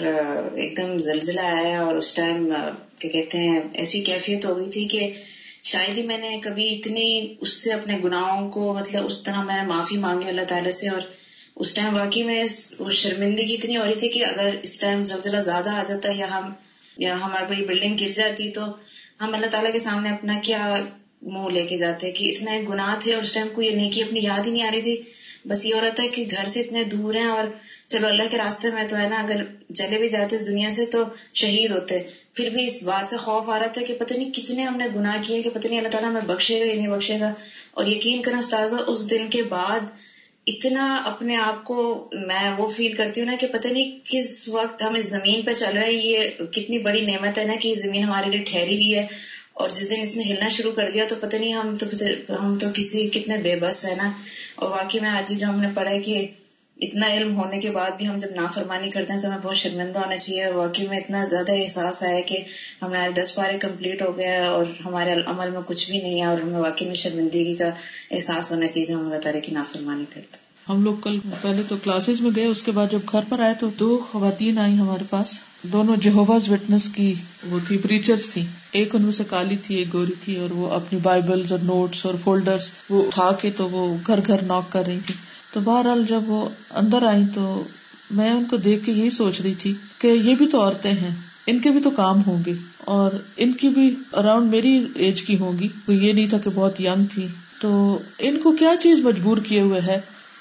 [0.56, 2.54] ایک دم زلزلہ آیا اور اس ٹائم
[3.00, 5.14] کیا کہتے ہیں ایسی کیفیت ہو گئی تھی کہ
[5.64, 9.64] شاید ہی میں نے کبھی اتنی اس سے اپنے گناہوں کو مطلب اس طرح میں
[9.64, 11.02] معافی مانگی اللہ تعالیٰ سے اور
[11.56, 12.44] اس ٹائم واقعی میں
[12.80, 16.30] وہ شرمندگی اتنی ہو رہی تھی کہ اگر اس ٹائم زلزلہ زیادہ آ جاتا یا
[16.30, 16.52] ہم
[16.98, 18.66] یا ہماری بلڈنگ گر جاتی تو
[19.22, 20.76] ہم اللہ تعالیٰ کے سامنے اپنا کیا
[21.24, 24.02] منہ لے کے جاتے کہ اتنا ایک گناہ تھے اور اس ٹائم کو یہ نیکی
[24.02, 25.02] اپنی یاد ہی نہیں آ رہی تھی۔
[25.46, 27.44] بس یہ ہو رہا تھا کہ گھر سے اتنے دور ہیں اور
[27.88, 30.86] چلو اللہ کے راستے میں تو ہے نا، اگر چلے بھی جاتے اس دنیا سے
[30.86, 34.32] تو شہید ہوتے۔ پھر بھی اس بات سے خوف آ رہا تھا کہ پتہ نہیں
[34.32, 36.88] کتنے ہم نے گناہ کیے کہ پتہ نہیں اللہ تعالیٰ ہمیں بخشے گا یا نہیں
[36.88, 37.34] بخشے گا۔
[37.72, 39.80] اور یقین کریں استاذہ، اس دن کے بعد
[40.48, 44.84] اتنا اپنے آپ کو میں وہ فیل کرتی ہوں نا کہ پتہ نہیں کس وقت
[44.84, 47.76] ہم اس زمین پہ چل رہے ہیں۔ یہ کتنی بڑی نعمت ہے نا کہ یہ
[47.76, 51.04] زمین ہمارے لیے ٹھہری ہوئی ہے۔ اور جس دن اس نے ہلنا شروع کر دیا
[51.10, 51.86] تو پتہ نہیں ہم تو
[52.44, 54.12] ہم تو کسی کتنے بے بس ہے نا۔
[54.56, 56.28] اور واقعی میں آج جو ہم نے پڑھا ہے کہ
[56.78, 60.00] اتنا علم ہونے کے بعد بھی ہم جب نافرمانی کرتے ہیں تو ہمیں بہت شرمندہ
[60.00, 62.38] ہونا چاہیے۔ واقعی میں اتنا زیادہ احساس آیا کہ
[62.82, 66.40] ہمارے دس بارے کمپلیٹ ہو گیا اور ہمارے عمل میں کچھ بھی نہیں ہے اور
[66.40, 67.70] ہمیں واقعی میں شرمندگی کا
[68.12, 70.38] احساس ہونا چاہیے ہم اللہ تعالیٰ کی نافرمانی کرتے
[70.70, 73.54] ہم لوگ کل پہلے تو کلاسز میں گئے، اس کے بعد جب گھر پر آئے
[73.60, 77.14] تو دو خواتین آئی ہمارے پاس۔ دونوں جہوز وٹنس کی
[77.50, 80.70] وہ تھی پریچرس تھی ایک ان میں سے کالی تھی، ایک گوری تھی، اور وہ
[80.70, 84.86] اپنی بائبل اور نوٹس اور فولڈرس وہ اٹھا کے تو وہ گھر گھر ناک کر
[84.86, 85.16] رہی تھی۔
[85.54, 87.64] تو بہرحال جب وہ اندر آئی تو
[88.12, 91.16] میں ان کو دیکھ کے یہی سوچ رہی تھی کہ یہ بھی تو عورتیں ہیں،
[91.48, 95.38] ان کے بھی تو کام ہوں گے، اور ان کی بھی اراؤنڈ میری ایج کی
[95.40, 97.28] ہوں گی۔ کوئی یہ نہیں تھا کہ بہت ینگ تھی۔
[97.62, 100.00] تو ان کو کیا چیز مجبور کیے ہوئے ہے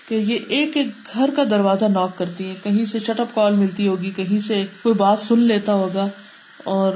[0.08, 3.54] کہ یہ ایک ایک گھر کا دروازہ ناک کرتی ہے کہیں سے شٹ اپ کال
[3.54, 6.08] ملتی ہوگی، کہیں سے کوئی بات سن لیتا ہوگا۔
[6.64, 6.92] اور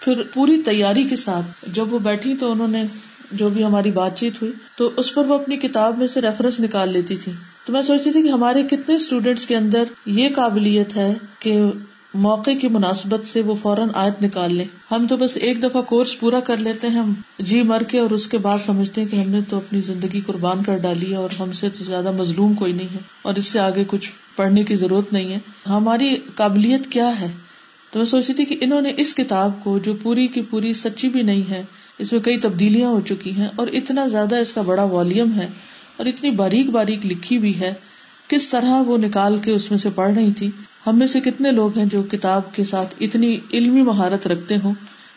[0.00, 2.82] پھر پوری تیاری کے ساتھ جب وہ بیٹھی تو انہوں نے
[3.32, 6.60] جو بھی ہماری بات چیت ہوئی تو اس پر وہ اپنی کتاب میں سے ریفرنس
[6.60, 7.32] نکال لیتی تھی۔
[7.66, 11.60] تو میں سوچتی تھی کہ ہمارے کتنے اسٹوڈینٹس کے اندر یہ قابلیت ہے کہ
[12.14, 16.20] موقع کی مناسبت سے وہ فوراً آیت نکال لیں۔ ہم تو بس ایک دفعہ کورس
[16.20, 19.16] پورا کر لیتے ہیں، ہم جی مر کے اور اس کے بعد سمجھتے ہیں کہ
[19.16, 22.54] ہم نے تو اپنی زندگی قربان کر ڈالی ہے اور ہم سے تو زیادہ مظلوم
[22.54, 26.86] کوئی نہیں ہے اور اس سے آگے کچھ پڑھنے کی ضرورت نہیں ہے۔ ہماری قابلیت
[26.90, 27.32] کیا ہے؟
[27.96, 31.08] تو میں سوچتی تھی کہ انہوں نے اس کتاب کو جو پوری کی پوری سچی
[31.08, 31.62] بھی نہیں ہے،
[31.98, 35.48] اس میں کئی تبدیلیاں ہو چکی ہیں اور اتنا زیادہ اس کا بڑا والیوم ہے
[35.96, 37.74] اور اتنی باریک باریک لکھی ہوئی ہے،
[38.28, 40.50] کس طرح وہ نکال کے اس میں سے پڑھ رہی تھی۔
[40.86, 44.74] ہم میں سے کتنے لوگ ہیں جو کتاب کے ساتھ اتنی علمی مہارت رکھتے ہوں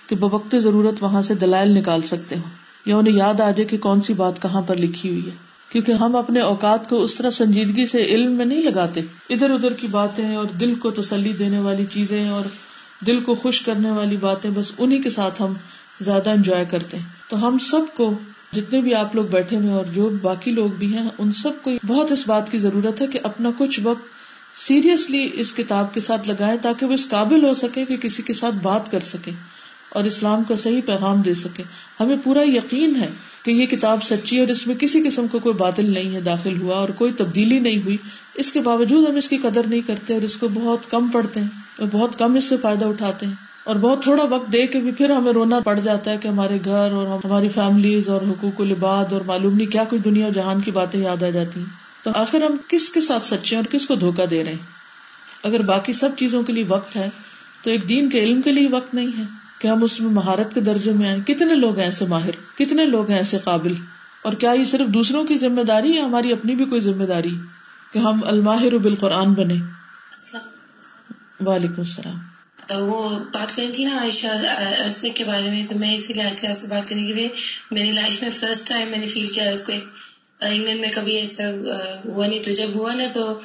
[0.09, 2.49] کہ بوقت ضرورت وہاں سے دلائل نکال سکتے ہوں۔
[2.85, 5.91] یا انہیں یاد آ جائے کہ کون سی بات کہاں پر لکھی ہوئی ہے۔ کیونکہ
[5.91, 9.87] ہم اپنے اوقات کو اس طرح سنجیدگی سے علم میں نہیں لگاتے۔ ادھر ادھر کی
[9.87, 12.43] باتیں اور دل کو تسلی دینے والی چیزیں اور
[13.07, 15.53] دل کو خوش کرنے والی باتیں بس انہیں کے ساتھ ہم
[16.01, 18.17] زیادہ انجوائے کرتے ہیں۔ تو ہم سب کو
[18.53, 21.71] جتنے بھی آپ لوگ بیٹھے ہوئے اور جو باقی لوگ بھی ہیں، ان سب کو
[21.87, 24.19] بہت اس بات کی ضرورت ہے کہ اپنا کچھ وقت
[24.57, 28.33] سیریسلی اس کتاب کے ساتھ لگائے تاکہ وہ اس قابل ہو سکے کہ کسی کے
[28.33, 29.31] ساتھ بات کر سکے
[29.89, 31.63] اور اسلام کا صحیح پیغام دے سکے
[31.99, 33.09] ہمیں پورا یقین ہے
[33.43, 36.61] کہ یہ کتاب سچی اور اس میں کسی قسم کا کوئی باطل نہیں ہے داخل
[36.61, 37.97] ہوا اور کوئی تبدیلی نہیں ہوئی۔
[38.39, 41.39] اس کے باوجود ہم اس کی قدر نہیں کرتے اور اس کو بہت کم پڑھتے
[41.39, 41.47] ہیں
[41.79, 44.91] اور بہت کم اس سے فائدہ اٹھاتے ہیں اور بہت تھوڑا وقت دے کے بھی
[44.91, 48.63] پھر ہمیں رونا پڑ جاتا ہے کہ ہمارے گھر اور ہماری فیملیز اور حقوق و
[48.63, 51.67] لباد اور معلوم نہیں کیا کچھ دنیا جہان کی باتیں یاد آ جاتی ہیں۔
[52.03, 54.65] تو آخر ہم کس کے ساتھ سچے اور کس کو دھوکا دے رہے ہیں؟
[55.43, 57.09] اگر باقی سب چیزوں کے لیے وقت ہے،
[57.63, 59.23] تو ایک دین کے علم کے لیے وقت نہیں ہے
[59.59, 62.85] کہ ہم اس میں مہارت کے درجے میں آئے کتنے لوگ ہیں ایسے ماہر؟ کتنے
[62.85, 63.73] لوگ ہیں ایسے قابل؟
[64.21, 67.29] اور کیا یہ صرف دوسروں کی ذمہ داری یا ہماری اپنی بھی کوئی ذمہ داری؟
[67.93, 69.55] کہ ہم الماہر بالقرآن بنے۔
[71.45, 72.17] وعلیکم السلام۔
[72.67, 74.27] تو وہ بات کرنی تھی نا عائشہ
[75.15, 76.23] کے بارے میں تو میں اسی لیے
[76.53, 77.29] سے بات کرنے کے لیے
[77.71, 79.85] میری لائف میں فرسٹ ٹائم میں نے فیل کیا اس کو ایک
[80.41, 81.43] انگلینڈ میں کبھی ایسا
[82.05, 83.39] ہوا نہیں۔ تو جب ہوا نا تو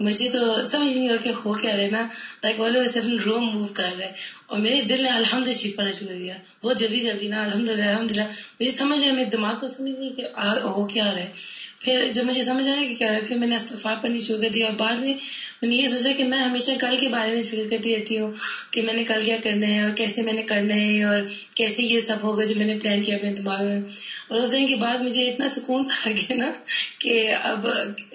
[0.00, 2.02] مجھے تو سمجھ نہیں کہ ہو کیا رہے نا۔
[2.42, 2.60] لائک
[2.94, 4.12] سڈن روم موو کر رہے
[4.46, 6.34] اور میرے دل نے الحمد للہ پڑھنا شروع کر دیا۔
[6.64, 8.26] بہت جلدی جلدی نا الحمد للہ الحمد للہ
[8.60, 10.24] مجھے سمجھ آیا میرے دماغ کو سمجھ نہیں کہ
[10.64, 11.30] ہو کیا رہا ہے۔
[11.80, 14.48] پھر جب مجھے سمجھ آیا کہ کیا ہے، پھر میں نے استفاق پڑھنی شروع کر
[14.48, 15.14] دی اور بعد میں
[15.62, 18.32] میں نے یہ سوچا کہ میں ہمیشہ کل کے بارے میں فکر کرتی رہتی ہوں
[18.70, 21.20] کہ میں نے کل کیا کرنا ہے اور کیسے میں نے کرنا ہے اور
[21.54, 23.80] کیسے یہ سب ہوگا جو میں نے پلان کیا اپنے دماغ میں۔
[24.28, 26.50] اور اس دن کے بعد مجھے اتنا سکون سا آ گیا نا
[26.98, 27.66] کہ اب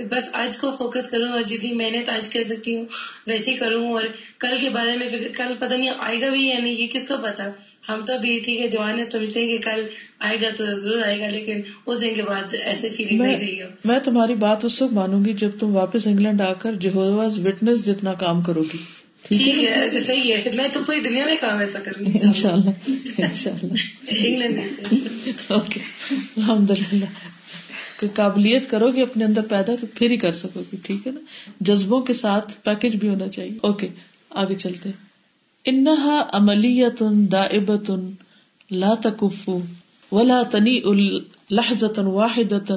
[0.10, 2.86] بس آج کو فوکس کروں اور جتنی محنت آج کر سکتی ہوں،
[3.28, 4.04] ویسے کروں اور
[4.39, 7.17] کل کے بارے میں کل پتہ نہیں آئے گا بھی یا نہیں، یہ کس کو
[7.23, 7.49] پتا
[7.89, 9.86] ہم تو ابھی ٹھیک ہے جوان سمجھتے ہیں کہ کل
[10.19, 13.60] آئے گا تو ضرور آئے گا لیکن اس دن کے بعد ایسے فیلنگ نہیں رہی
[13.60, 17.39] ہے میں تمہاری بات اس وقت مانوں گی جب تم واپس انگلینڈ آ کر جہوز
[17.39, 18.78] وٹنس جتنا کام کرو گی۔
[19.28, 22.52] ٹھیک ہے؟ صحیح ہے میں تو پوری دنیا میں کام ایسا کروں گی۔ ان شاء
[22.52, 22.69] اللہ
[23.17, 23.74] ان شاء اللہ
[24.08, 24.93] انگلینڈ
[25.52, 25.80] اوکے
[26.38, 27.06] الحمد للہ
[28.13, 31.19] قابلیت کرو گی اپنے اندر پیدا تو پھر ہی کر سکو گی ٹھیک ہے نا؟
[31.60, 33.88] جذبوں کے ساتھ پیکج بھی ہونا چاہیے۔ اوکے
[34.30, 34.89] آگے چلتے
[35.65, 37.01] انہا عملیت
[37.32, 37.91] دائبت
[38.71, 39.49] لا تکف
[40.12, 40.75] ولا تنی
[41.51, 42.75] لحظة واحدة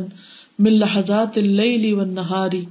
[0.59, 2.67] من لحظات الليل والنهار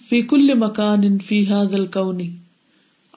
[0.00, 2.38] في كل مكان في هذا الكون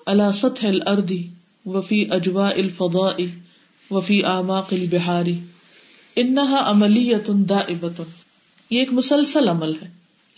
[0.07, 1.23] على سطح الارض
[1.65, 3.29] وفي اجواء الفضاء
[3.91, 5.35] وفي اعماق البحار
[6.17, 8.01] انها عملیت دائبت
[8.71, 9.87] یہ ایک مسلسل عمل ہے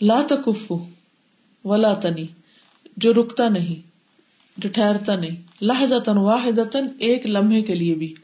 [0.00, 0.72] لا تکف
[1.64, 2.26] ولا تنی
[2.96, 3.87] جو رکتا نہیں
[4.58, 8.14] جو ٹھہرتا نہیں۔ لہجتن واحد ایک لمحے کے لیے بھی۔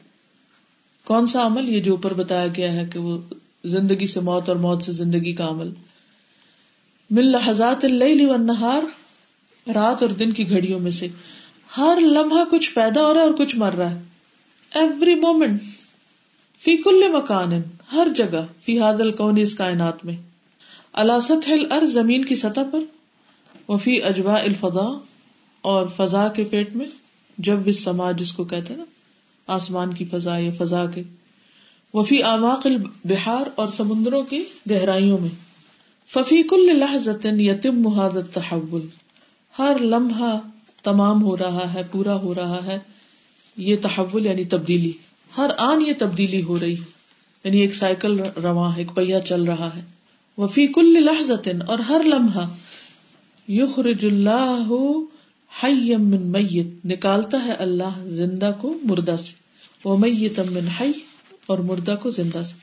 [1.03, 3.17] کون سا عمل؟ یہ جو اوپر بتایا گیا ہے کہ وہ
[3.65, 5.73] زندگی سے موت اور موت سے زندگی کا عمل۔
[7.09, 8.83] مل لحظات اللیل والنہار
[9.69, 11.07] رات اور دن کی گھڑیوں میں سے۔
[11.77, 14.01] ہر لمحہ کچھ پیدا ہو رہا ہے اور کچھ مر رہا ہے۔
[14.73, 15.61] ایوری مومنٹ
[16.59, 17.51] فی کل مکان،
[17.91, 20.15] ہر جگہ، فی حادل کون اس کائنات میں۔
[20.93, 22.79] الاست الارض، زمین کی سطح پر۔
[23.69, 24.99] وفی اجبا الفضا
[25.65, 26.85] اور فضا کے پیٹ میں،
[27.37, 28.85] جب بھی سما جس کو کہتے ہیں نا،
[29.47, 31.03] آسمان کی فضا یا فضا کے،
[31.93, 35.29] وفی آماق البہار اور سمندروں کی گہرائیوں میں،
[36.09, 38.87] ففی کل لحظت یتم محادت تحول
[39.59, 40.37] ہر لمحہ
[40.83, 42.77] تمام ہو رہا ہے، پورا ہو رہا ہے،
[43.57, 44.91] یہ تحول یعنی تبدیلی۔
[45.37, 46.93] ہر آن یہ تبدیلی ہو رہی ہے
[47.43, 49.81] یعنی ایک سائیکل رواں ایک پہیا چل رہا ہے۔
[50.37, 52.45] وفی کل لحظت اور ہر لمحہ
[53.47, 54.71] یخرج اللہ
[55.63, 59.33] حیم من میت، نکالتا ہے اللہ زندہ کو مردہ سے۔
[59.83, 60.91] وہ میت من حی،
[61.45, 62.53] اور مردہ کو زندہ سے۔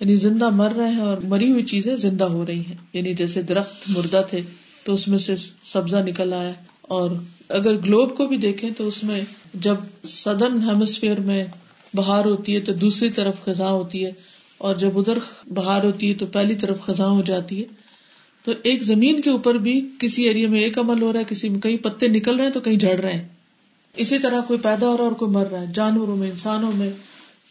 [0.00, 3.42] یعنی زندہ مر رہے ہیں اور مری ہوئی چیزیں زندہ ہو رہی ہیں۔ یعنی جیسے
[3.42, 4.40] درخت مردہ تھے،
[4.84, 7.10] تو اس میں سے سبزہ نکل آیا۔ اور
[7.48, 9.20] اگر گلوب کو بھی دیکھیں، تو اس میں
[9.54, 11.44] جب سدرن ہیمسفیئر میں
[11.94, 14.12] بہار ہوتی ہے، تو دوسری طرف خزاں ہوتی ہے۔
[14.58, 17.83] اور جب ادھر بہار ہوتی ہے، تو پہلی طرف خزاں ہو جاتی ہے۔
[18.44, 21.48] تو ایک زمین کے اوپر بھی کسی ایریا میں ایک عمل ہو رہا ہے، کسی
[21.48, 23.28] میں کہیں پتے نکل رہے ہیں تو کہیں جڑ رہے ہیں۔
[23.96, 26.72] اسی طرح کوئی پیدا ہو رہا ہے اور کوئی مر رہا ہے، جانوروں میں، انسانوں
[26.72, 26.90] میں،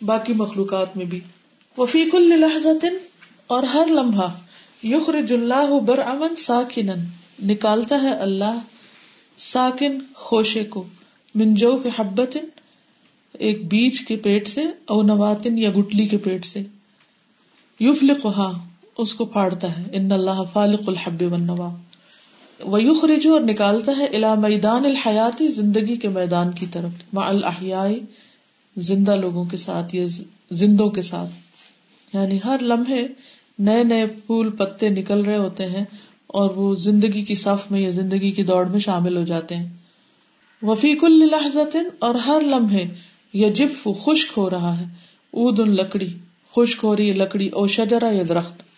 [0.02, 1.20] باقی مخلوقات میں بھی۔
[1.78, 2.86] وفیق الحظت
[3.48, 4.28] اور ہر لمحہ
[4.86, 6.90] یخرج اللہ بر امن ساکن
[7.44, 8.60] نکالتا ہے اللہ
[9.38, 10.84] ساکن خوشے کو۔
[11.36, 12.38] منجو حبت
[13.34, 16.64] ایک بیج کے پیٹ سے، او نواتن یا گٹلی کے پیٹ سے۔
[17.80, 18.04] یوف
[18.98, 21.70] اس کو پھاڑتا ہے۔ ان اللہ فالق الحب ونوا
[22.60, 28.00] وہ یوخ اور نکالتا ہے الا میدان الحیاتی، زندگی کے میدان کی طرف۔ ما الحیائی
[28.78, 30.06] زندہ لوگوں کے ساتھ یا
[30.52, 31.30] زندوں کے ساتھ۔
[32.14, 33.08] یعنی ہر لمحے
[33.60, 35.86] نئے نئے پھول، پتے نکل رہے ہوتے ہیں
[36.28, 39.70] اور وہ زندگی کی صف میں یا زندگی کی دوڑ میں شامل ہو جاتے ہیں۔
[40.62, 42.84] وفیق الحظت اور ہر لمحے
[43.34, 44.86] یا جف خشک ہو رہا ہے۔
[45.34, 46.14] اد ان لکڑی،
[46.56, 48.73] خشک ہو رہی ہے لکڑی، او شجرا یا درخت۔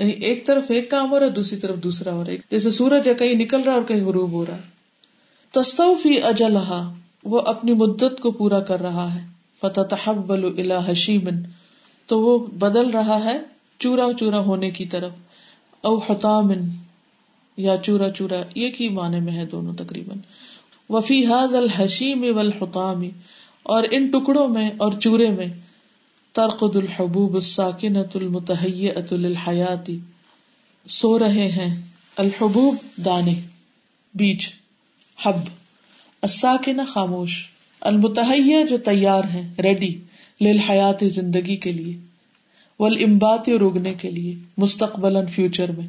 [0.00, 2.70] یعنی ایک طرف ایک کام ہو رہا ہے، دوسری طرف دوسرا ہو رہا ہے۔ جیسے
[2.70, 4.68] سورج ہے، کہیں نکل رہا ہے اور کہیں غروب ہو رہا ہے۔
[5.50, 6.92] تستوفی اجلحا
[7.24, 9.20] وہ اپنی مدت کو پورا کر رہا ہے۔
[9.60, 11.42] فتح تحول حشیمن
[12.06, 13.38] تو وہ بدل رہا ہے
[13.78, 15.12] چورا چورا ہونے کی طرف۔
[15.82, 16.68] او حتامن
[17.56, 20.18] یا چورا چورا، ایک ہی معنی میں ہے دونوں تقریباً۔
[20.90, 23.02] وفی حد الحشیم والحطام،
[23.62, 25.46] اور ان ٹکڑوں میں اور چورے میں
[26.32, 29.98] ترقد الحبوب الساکنت المتحیت للحیاتی
[30.86, 31.82] سو رہے ہیں۔
[32.16, 33.34] الحبوب دانے۔
[34.14, 34.48] بیج۔
[35.22, 35.36] حب۔
[36.22, 37.44] الساکنہ خاموش۔
[37.80, 39.98] المتحیہ جو تیار ہیں۔ ریڈی
[40.40, 41.96] للحیات زندگی کے لیے۔
[42.80, 45.86] والامبات اور اگنے کے لیے۔ مستقبل فیوچر میں۔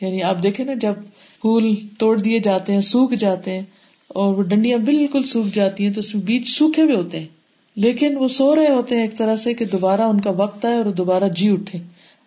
[0.00, 0.94] یعنی آپ دیکھیں نا جب
[1.40, 3.62] پھول توڑ دیے جاتے ہیں، سوکھ جاتے ہیں
[4.08, 7.41] اور وہ ڈنڈیاں بالکل سوکھ جاتی ہیں تو اس میں بیج سوکھے ہوئے ہوتے ہیں۔
[7.76, 10.76] لیکن وہ سو رہے ہوتے ہیں ایک طرح سے کہ دوبارہ ان کا وقت آئے
[10.76, 11.78] اور دوبارہ جی اٹھے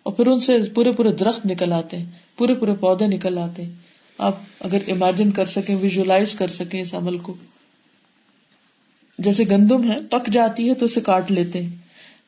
[0.02, 2.04] اور پھر ان سے پورے پورے درخت نکل آتے ہیں،
[2.36, 3.70] پورے پورے پودے نکل آتے ہیں۔
[4.18, 7.34] آپ اگر امیجن کر سکیں ویژلائز کر سکیں اس عمل کو۔
[9.18, 11.70] جیسے گندم ہے، پک جاتی ہے تو اسے کاٹ لیتے ہیں۔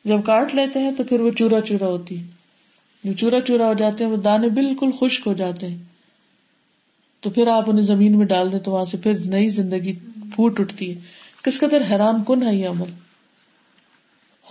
[0.05, 2.39] جب کاٹ لیتے ہیں تو پھر وہ چورا چورا ہوتی ہے۔
[3.15, 5.79] چورا چورا ہو جاتے ہیں، وہ دانے بالکل خشک ہو جاتے ہیں۔
[7.21, 9.93] تو پھر آپ انہیں زمین میں ڈال دیں تو وہاں سے پھر نئی زندگی
[10.35, 11.01] پھوٹ اٹھتی ہے۔
[11.43, 13.08] کس قدر حیران کن ہے یہ عمل۔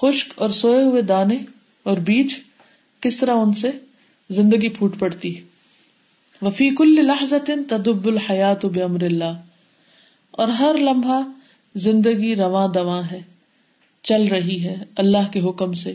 [0.02, 1.38] خشک اور سوئے ہوئے دانے
[1.84, 2.34] اور بیج
[3.00, 3.72] کس طرح ان سے
[4.30, 5.36] زندگی پھوٹ پڑتی۔
[6.42, 9.42] وفیق الحظت تدب الحیات بمر اللہ۔
[10.32, 11.22] اور ہر لمحہ
[11.76, 13.20] زندگی رواں دواں ہے،
[14.04, 15.94] چل رہی ہے اللہ کے حکم سے۔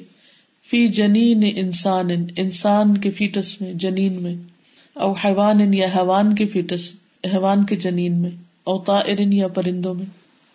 [0.70, 4.36] فی جنین انسان انسان کے فیٹس میں، جنین میں۔
[4.92, 6.92] او حیوان یا حیوان کے فیٹس،
[7.24, 8.30] حیوان کے جنین میں۔
[8.64, 10.06] او طائر یا پرندوں میں۔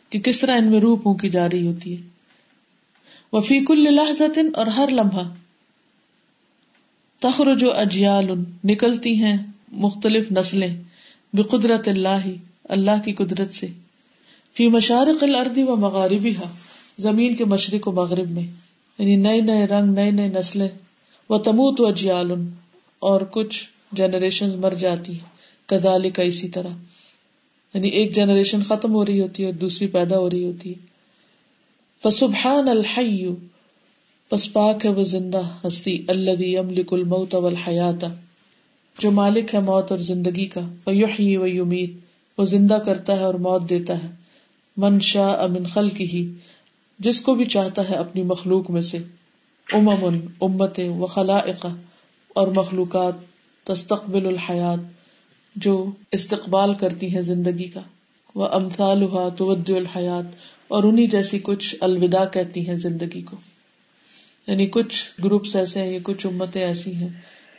[0.09, 2.16] کہ کس طرح ان میں روح پونکی جا رہی ہوتی ہے۔
[3.33, 4.23] وفیق اللہ
[4.55, 5.23] اور ہر لمحہ۔
[7.19, 8.27] تخرج و اجیال
[8.63, 9.37] نکلتی ہیں
[9.71, 10.75] مختلف نسلیں
[11.33, 12.27] بقدرت اللہ
[12.63, 13.67] اللہ کی قدرت سے۔
[14.53, 16.33] فی مشارق الارض و مغاربی
[16.97, 18.43] زمین کے مشرق و مغرب میں۔
[18.97, 20.69] یعنی نئے نئے رنگ، نئے نئے نسلیں۔
[21.29, 22.31] وہ تموت و اجیال،
[22.99, 25.17] اور کچھ جنریشن مر جاتی
[25.65, 26.69] کدال کا اسی طرح۔
[27.73, 30.86] یعنی ایک جنریشن ختم ہو رہی ہوتی ہے اور دوسری پیدا ہو رہی ہوتی ہے۔
[32.03, 33.29] فسبحان الحی،
[34.29, 38.05] پس پاک ہے وہ زندہ ہستی اللہ یملک الموت والحیات۔
[38.99, 41.91] جو مالک ہے موت اور زندگی کا، ویحیی ویمیت۔
[42.37, 44.07] وہ زندہ کرتا ہے اور موت دیتا ہے۔
[44.77, 46.15] من شاء من خلقہ،
[46.99, 48.97] جس کو بھی چاہتا ہے اپنی مخلوق میں سے۔
[49.73, 51.65] امم، امت و خلائق،
[52.29, 53.13] اور مخلوقات۔
[53.63, 54.79] تستقبل الحیات،
[55.55, 57.81] جو استقبال کرتی ہیں زندگی کا۔
[58.35, 63.37] وہ امثالها تود الحیات اور انہیں جیسی کچھ الوداع کہتی ہیں زندگی کو۔
[64.47, 67.09] یعنی کچھ گروپس ایسے ہیں کچھ امتیں ایسی ہیں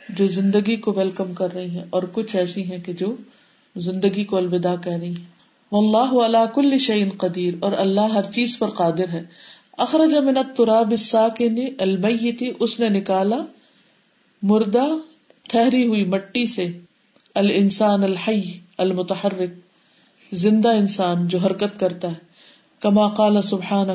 [0.09, 3.15] جو زندگی کو ویلکم کر رہی ہیں اور کچھ ایسی ہیں کہ جو
[3.75, 5.39] زندگی کو الوداع کہہ رہی ہیں۔
[5.71, 9.23] اللہ علا کل شعین قدیر اور اللہ ہر چیز پر قادر ہے۔
[9.77, 13.45] اخرج من التراب الساکن المیت، اس نے نکالا
[14.41, 14.85] مردہ
[15.43, 16.67] ٹھہری ہوئی مٹی سے،
[17.35, 18.41] الانسان الحی
[18.77, 19.49] المتحرک،
[20.33, 22.28] زندہ انسان جو حرکت کرتا ہے۔
[22.81, 23.89] کما قال سبحان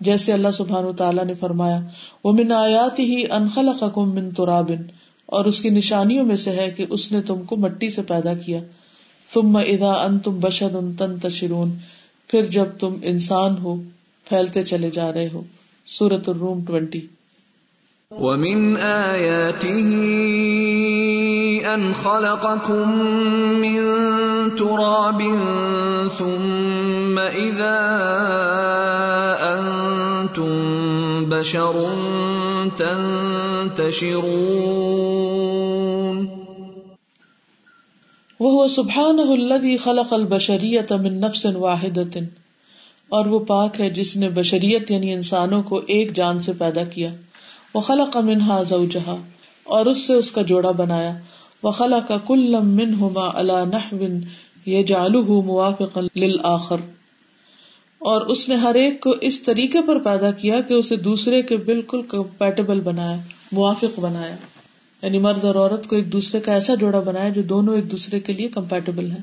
[0.00, 1.80] جیسے اللہ سبحان تعالیٰ نے فرمایا
[2.24, 4.82] وہ من آیات ہی انخلا من ترابن،
[5.26, 8.34] اور اس کی نشانیوں میں سے ہے کہ اس نے تم کو مٹی سے پیدا
[8.34, 8.60] کیا۔
[9.30, 11.70] تم ادا ان تم بشر ان تن تشرون
[12.28, 13.76] پھر جب تم انسان ہو،
[14.26, 15.42] پھیلتے چلے جا رہے ہو۔
[15.86, 17.00] سورت الروم ٹوینٹی۔
[18.10, 19.90] ومن آياته
[21.74, 22.98] أن خلقكم
[23.58, 23.80] من
[24.58, 25.22] تراب
[26.18, 27.78] ثم إذا
[29.40, 30.50] أنتم
[31.28, 31.94] بشر
[32.76, 34.06] تنتشرون.
[38.40, 42.20] وهو سبحانه الذي خلق البشرية من نفس واحدة.
[43.08, 47.10] اور وہ پاک ہے جس نے بشریت یعنی انسانوں کو ایک جان سے پیدا کیا۔
[47.76, 49.16] وہ خلا کا منہا زوجہا،
[49.64, 51.18] اور اس سے اس کا جوڑا بنایا۔
[51.62, 54.04] وہ خلا کا کل من ہما اللہ نہ
[54.66, 56.76] یہ جالو موافق للآخر۔
[57.98, 61.56] اور اس نے ہر ایک کو اس طریقے پر پیدا کیا کہ اسے دوسرے کے
[61.56, 63.16] بالکل کمپیٹیبل بنایا،
[63.52, 64.36] موافق بنایا۔
[65.02, 68.20] یعنی مرد اور عورت کو ایک دوسرے کا ایسا جوڑا بنایا جو دونوں ایک دوسرے
[68.20, 69.20] کے لیے کمپیٹیبل ہے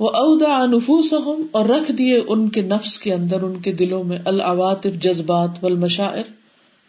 [0.00, 1.14] وہ اودا انفوس
[1.52, 6.40] اور رکھ دیے ان کے نفس کے اندر، ان کے دلوں میں العواطف جذبات، والمشاعر۔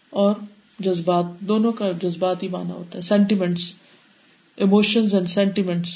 [0.09, 0.33] اور
[0.83, 3.73] جذبات، دونوں کا جذبات ہی مانا ہوتا ہے سینٹیمنٹس
[4.57, 5.91] ایموشنز اینڈ سینٹیمنٹس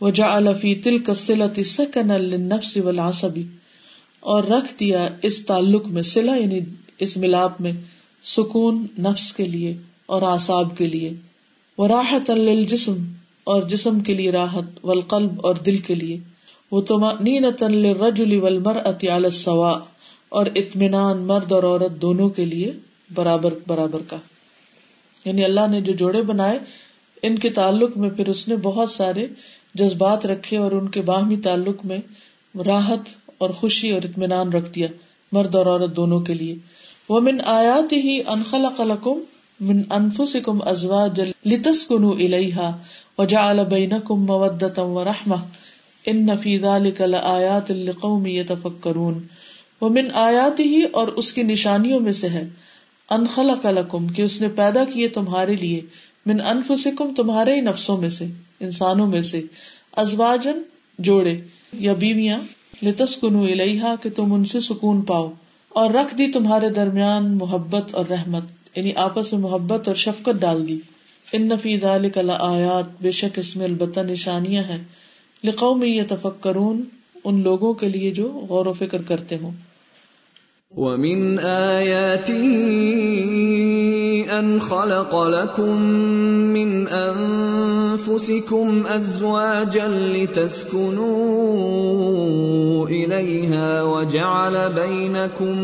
[0.00, 3.42] وہ جا الفی تل کسلتی سکن النفس والعصبی،
[4.22, 6.60] اور رکھ دیا اس تعلق میں سلا یعنی
[6.98, 7.72] اس ملاپ میں
[8.22, 9.72] سکون نفس کے لیے
[10.06, 11.12] اور آساب کے لیے.
[11.78, 12.96] وہ راحت الجسم
[13.44, 16.18] اور جسم کے لیے راحت، والقلب اور دل کے لیے.
[16.72, 19.76] وہ تو نینت الرجل والمرأة على السواء،
[20.28, 22.72] اور اطمینان مرد اور عورت دونوں کے لیے.
[23.14, 24.16] برابر برابر کا۔
[25.24, 26.58] یعنی اللہ نے جو جوڑے بنائے،
[27.22, 29.26] ان کے تعلق میں پھر اس نے بہت سارے
[29.74, 31.98] جذبات رکھے اور ان کے باہمی تعلق میں
[32.66, 33.00] راحت
[33.38, 34.86] اور خوشی اور اطمینان رکھ دیا
[35.32, 36.54] مرد اور عورت دونوں کے لیے۔
[37.08, 39.18] وہ من آیات ہی انخلا قلقم
[39.60, 42.76] من انفسکم ازواج لتسکنوا الیہا
[43.18, 45.34] وجعل بینکم مودتا ورحمہ
[46.06, 49.26] ان فی ذلک لآیات لقوم یتفکرون
[49.80, 52.48] ومن آیات ہی اور اس کی نشانیوں میں سے ہے۔
[53.10, 55.80] انخلا کلکم کہ اس نے پیدا کیے تمہارے لیے،
[56.26, 58.26] من انفسکم، تمہارے ہی نفسوں میں سے،
[58.60, 59.42] انسانوں میں سے
[59.96, 60.62] ازواجن
[60.98, 61.40] جوڑے،
[61.72, 62.38] یا بیویاں
[62.82, 65.32] لتسکنو الیہا، کہ تم ان سے سکون پاؤ،
[65.68, 68.42] اور رکھ دی تمہارے درمیان محبت اور رحمت
[68.76, 70.78] یعنی آپس میں محبت اور شفقت ڈال دی۔
[71.32, 74.84] ان نفی ذالک لآیات، بے شک اس میں البتہ نشانیاں ہیں۔
[75.44, 76.82] لقوم یتفکرون،
[77.24, 79.50] ان لوگوں کے لیے جو غور و فکر کرتے ہوں۔
[80.74, 82.56] ومن آياته
[84.38, 85.82] أن خلق لكم
[86.52, 91.06] من أنفسكم أزواجا لتسكنوا
[92.86, 95.54] إليها وجعل بينكم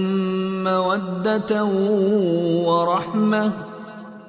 [0.65, 1.65] مودة
[2.67, 3.53] ورحمة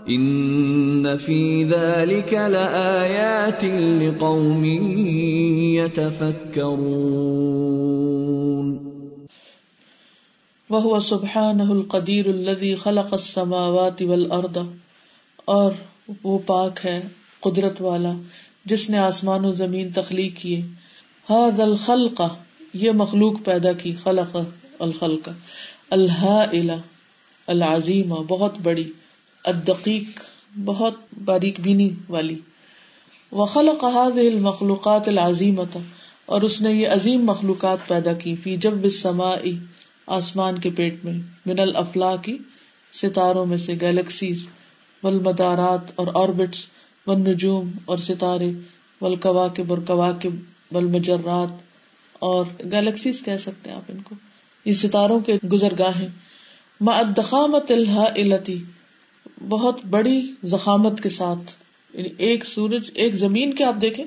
[0.09, 3.63] إن في ذلك لآيات
[4.01, 4.65] لقوم
[5.85, 7.53] يتفكرون
[10.77, 14.57] وہ سبحان القدیر الذي خلق السماوات والارض،
[15.45, 15.71] اور
[16.23, 17.07] وہ پاک ہے،
[17.39, 18.11] قدرت والا،
[18.65, 20.61] جس نے آسمان و زمین تخلیق کیے۔
[21.31, 22.21] هذا الخلق،
[22.73, 24.37] یہ مخلوق پیدا کی، خلق
[24.79, 25.29] الخلق،
[25.89, 26.71] الہائل،
[27.47, 28.91] العظیم، بہت بڑی،
[29.43, 30.19] الدقیق،
[30.65, 30.93] بہت
[31.25, 32.39] باریک بینی والی۔
[33.31, 35.79] وخلق هذه المخلوقات العظیمة
[36.25, 39.72] اور اس نے یہ عظیم مخلوقات پیدا کی، فی جب السماء۔
[40.07, 41.13] آسمان کے پیٹ میں،
[41.45, 42.37] من الافلا کی
[42.91, 44.47] ستاروں میں سے گیلیکسیز
[45.03, 46.65] ول مدارات اور آربٹس
[47.07, 48.51] ون نجوم اور ستارے
[49.01, 51.61] ول کوا کے بر مجرات
[52.13, 54.15] اور گیلیکسیز کہہ سکتے ہیں آپ ان کو۔
[54.65, 56.07] یہ ستاروں کے گزرگاہیں۔
[56.81, 58.63] مدخامت الحا التی
[59.49, 61.55] بہت بڑی زخامت کے ساتھ۔
[61.93, 64.05] یعنی ایک سورج، ایک زمین کے آپ دیکھیں،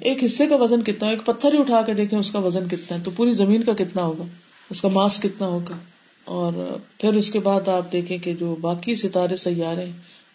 [0.00, 2.98] ایک حصے کا وزن کتنا، ایک پتھر ہی اٹھا کے دیکھیں، اس کا وزن کتنا
[2.98, 4.24] ہے، تو پوری زمین کا کتنا ہوگا؟
[4.70, 5.76] اس کا ماس کتنا ہوگا؟
[6.24, 6.52] اور
[6.98, 9.86] پھر اس کے بعد آپ دیکھیں کہ جو باقی ستارے سیارے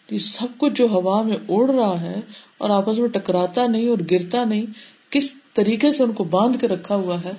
[0.06, 2.20] تو سب کچھ جو ہوا میں اڑ رہا ہے
[2.58, 4.66] اور آپس میں ٹکراتا نہیں اور گرتا نہیں،
[5.10, 7.30] کس طریقے سے ان کو باندھ کے رکھا ہوا ہے،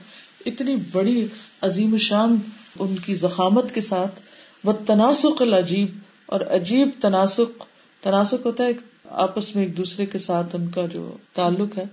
[0.45, 1.27] اتنی بڑی
[1.61, 2.37] عظیم شان
[2.79, 4.19] ان کی زخامت کے ساتھ۔
[4.67, 5.87] و تناسق العجیب
[6.25, 7.63] اور عجیب تناسق
[8.01, 8.71] تناسق ہوتا ہے
[9.09, 11.83] آپس میں ایک دوسرے کے ساتھ ان کا جو تعلق ہے،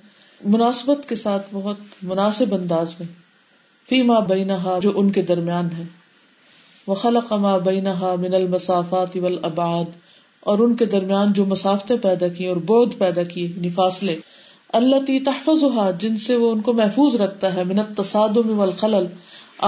[0.45, 3.07] مناسبت کے ساتھ، بہت مناسب انداز میں۔
[3.91, 5.83] فی ماں بینہا، جو ان کے درمیان ہے۔
[6.89, 9.89] وخلق ما بینہا من المسافات والابعاد،
[10.41, 14.17] اور ان کے درمیان جو مسافتیں پیدا کی اور بود پیدا کی یعنی فاصلے
[14.73, 15.65] اللہ تی تحفظ
[15.99, 19.07] جن سے وہ ان کو محفوظ رکھتا ہے منت تصادم والخلل،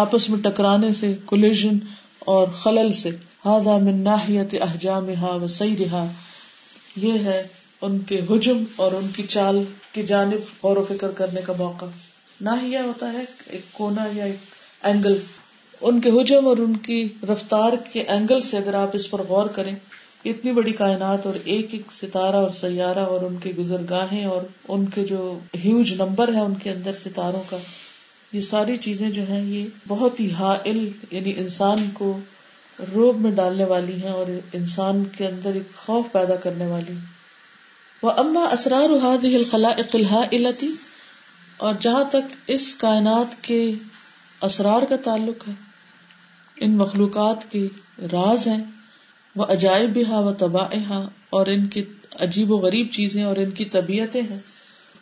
[0.02, 1.78] آپس میں ٹکرانے سے کولیجن
[2.26, 3.10] اور خلل سے۔
[3.46, 6.06] ہاضا من ناحیت احجامها وسیرها
[6.96, 7.42] یہ ہے
[7.82, 9.62] ان کے حجم اور ان کی چال
[9.92, 11.86] کی جانب غور و فکر کرنے کا موقع۔
[12.41, 15.18] نہ ہی ہوتا ہے، ایک کونا یا ایک اینگل
[15.80, 19.47] ان کے حجم اور ان کی رفتار کے اینگل سے اگر آپ اس پر غور
[19.47, 19.74] کریں
[20.24, 24.85] اتنی بڑی کائنات اور ایک ایک ستارہ اور سیارہ اور ان کے گزرگاہیں اور ان
[24.87, 27.57] کے جو ہیوج نمبر ہے ان کے اندر ستاروں کا،
[28.33, 32.18] یہ ساری چیزیں جو ہیں، یہ بہت ہی حائل یعنی انسان کو
[32.78, 36.95] روب میں ڈالنے والی ہیں اور انسان کے اندر ایک خوف پیدا کرنے والی.
[38.03, 38.89] وہ اما اسرار
[41.62, 43.72] اور جہاں تک اس کائنات کے
[44.42, 45.52] اسرار کا تعلق ہے،
[46.56, 47.68] ان مخلوقات کے
[48.12, 48.64] راز ہیں،
[49.36, 51.84] وہ عجائب ہا و تباہ اور ان کی
[52.20, 54.38] عجیب و غریب چیزیں اور ان کی طبیعتیں ہیں۔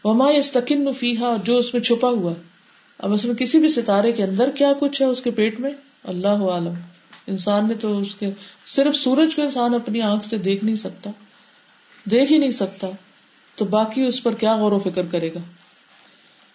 [0.04, 2.34] وہ ماں استقن فیحا جو اس میں چھپا ہوا۔
[2.98, 5.70] اب اس میں کسی بھی ستارے کے اندر کیا کچھ ہے اس کے پیٹ میں؟
[6.04, 6.74] اللہ عالم۔
[7.26, 8.30] انسان نے تو اس کے
[8.66, 11.11] صرف سورج کو انسان اپنی آنکھ سے دیکھ نہیں سکتا۔
[12.11, 12.90] دیکھ ہی نہیں سکتا۔
[13.54, 15.38] تو باقی اس پر کیا غور و فکر کرے گا؟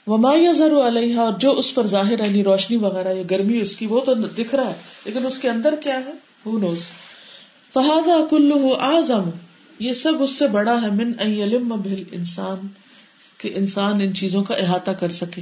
[0.07, 0.17] وہ
[0.53, 3.85] ضرور علیہ اور جو اس پر ظاہر ہے یعنی روشنی وغیرہ یا گرمی، اس کی
[3.85, 4.73] وہ تو دکھ رہا ہے،
[5.05, 6.11] لیکن اس کے اندر کیا ہے؟
[6.45, 6.79] ہو نوز
[7.73, 9.29] فہذا کلو آزم
[9.79, 12.67] یہ سب اس سے بڑا ہے، من علم بھل انسان
[13.37, 15.41] کہ انسان ان چیزوں کا احاطہ کر سکے۔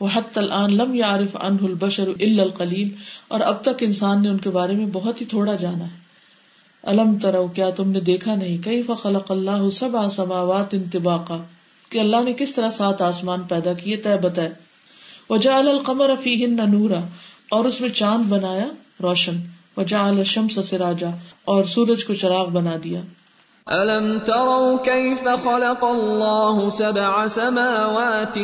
[0.00, 2.88] وہ حت الان لم یارف ان البشر الا القلیل
[3.28, 6.02] اور اب تک انسان نے ان کے بارے میں بہت ہی تھوڑا جانا ہے۔
[6.82, 11.36] الم ترو کیا تم نے دیکھا نہیں؟ کئی فخلق اللہ سب آسماوات انتباقا
[11.94, 14.50] کہ اللہ نے کس طرح سات آسمان پیدا کیے طے بتائے۔
[15.30, 17.00] وجا القمر فیہن نورا،
[17.50, 18.64] اور اس میں چاند بنایا
[19.02, 19.36] روشن۔
[19.76, 21.08] وجا الشمس سراجا،
[21.44, 23.00] اور سورج کو چراغ بنا دیا۔
[23.66, 28.34] الم تروا كيف خلق الله سبع سماوات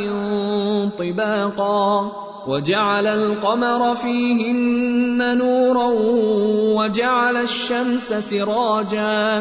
[0.99, 2.09] طباقا؟
[2.51, 5.87] وجعل القمر فيهن نورا،
[6.81, 9.41] وجعل الشمس سراجا۔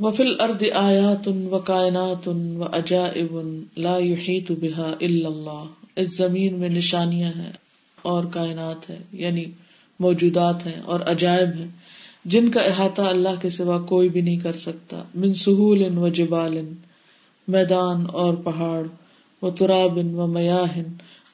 [0.00, 3.36] وفي الارض آيات وكائنات وعجائب
[3.76, 5.64] لا يحيط بها الا
[5.96, 7.52] اس زمین میں نشانیاں ہیں
[8.02, 9.44] اور کائنات ہے یعنی
[10.00, 11.66] موجودات ہیں اور عجائب ہیں۔
[12.24, 16.58] جن کا احاطہ اللہ کے سوا کوئی بھی نہیں کر سکتا۔ من سہول و جبال،
[17.48, 18.86] میدان اور پہاڑ،
[19.42, 20.84] و تراب و میاہن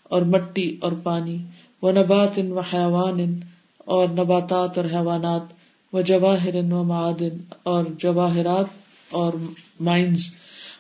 [0.03, 1.43] اور مٹی اور پانی،
[1.83, 3.41] و نبات و حیوان
[3.79, 5.62] اور نباتات اور حیوانات۔
[5.93, 8.67] و جواہر و معدن اور جواہرات
[9.11, 9.33] اور
[9.81, 10.31] مائنز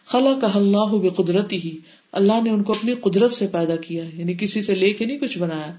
[0.04, 1.78] خلا کا اللہ قدرتی ہی
[2.12, 5.18] اللہ نے ان کو اپنی قدرت سے پیدا کیا یعنی کسی سے لے کے نہیں
[5.18, 5.72] کچھ بنایا۔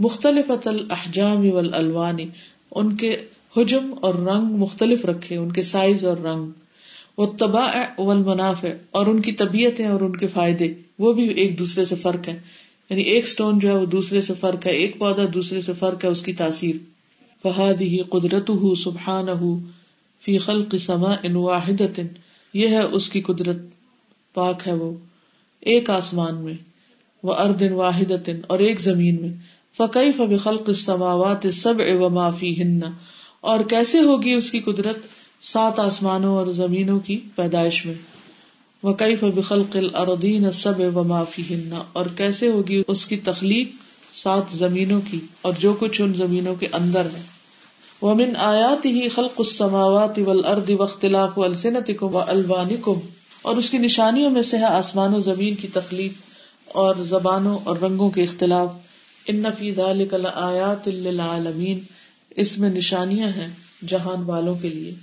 [0.00, 2.16] مختلف الحجام والالوان،
[2.70, 3.16] ان کے
[3.56, 6.50] حجم اور رنگ مختلف رکھے، ان کے سائز اور رنگ۔
[7.18, 11.84] وہ تباہ والمنافع، اور ان کی طبیعتیں اور ان کے فائدے، وہ بھی ایک دوسرے
[11.84, 12.38] سے فرق ہے
[12.90, 16.04] یعنی ایک اسٹون جو ہے وہ دوسرے سے فرق ہے، ایک پودا دوسرے سے فرق
[16.04, 16.76] ہے، اس کی تاثیر۔
[17.44, 19.26] فہاد ہی قدرت ہُ سبحان
[20.24, 22.00] فی خلق سما ان واحد
[22.54, 23.56] یہ ہے اس کی قدرت
[24.34, 24.92] پاک ہے وہ۔
[25.60, 26.54] ایک آسمان میں
[27.22, 29.28] وہ اردن واحد اور ایک زمین میں۔
[29.76, 32.80] فقی فب خلق سماوات سب و معافی ہن
[33.40, 34.98] اور کیسے ہوگی اس کی قدرت
[35.40, 37.94] سات آسمانوں اور زمینوں کی پیدائش میں۔
[38.82, 43.68] وکیف بخلق الردین سب و معافی ہننا اور کیسے ہوگی اس کی تخلیق
[44.12, 47.33] سات زمینوں کی اور جو کچھ ان زمینوں کے اندر ہے۔
[48.04, 52.92] ومن آیات ہی خلق السماوات والارض واختلاف السنتکم والوانکم
[53.42, 56.12] اور اس کی نشانیوں میں سے ہے آسمان و زمین کی تخلیق
[56.76, 58.68] اور زبانوں اور رنگوں کے اختلاف۔
[59.26, 61.78] ان فی ذلک لآیات للعالمین،
[62.30, 63.48] اس میں نشانیاں ہیں
[63.88, 64.94] جہان والوں کے لیے۔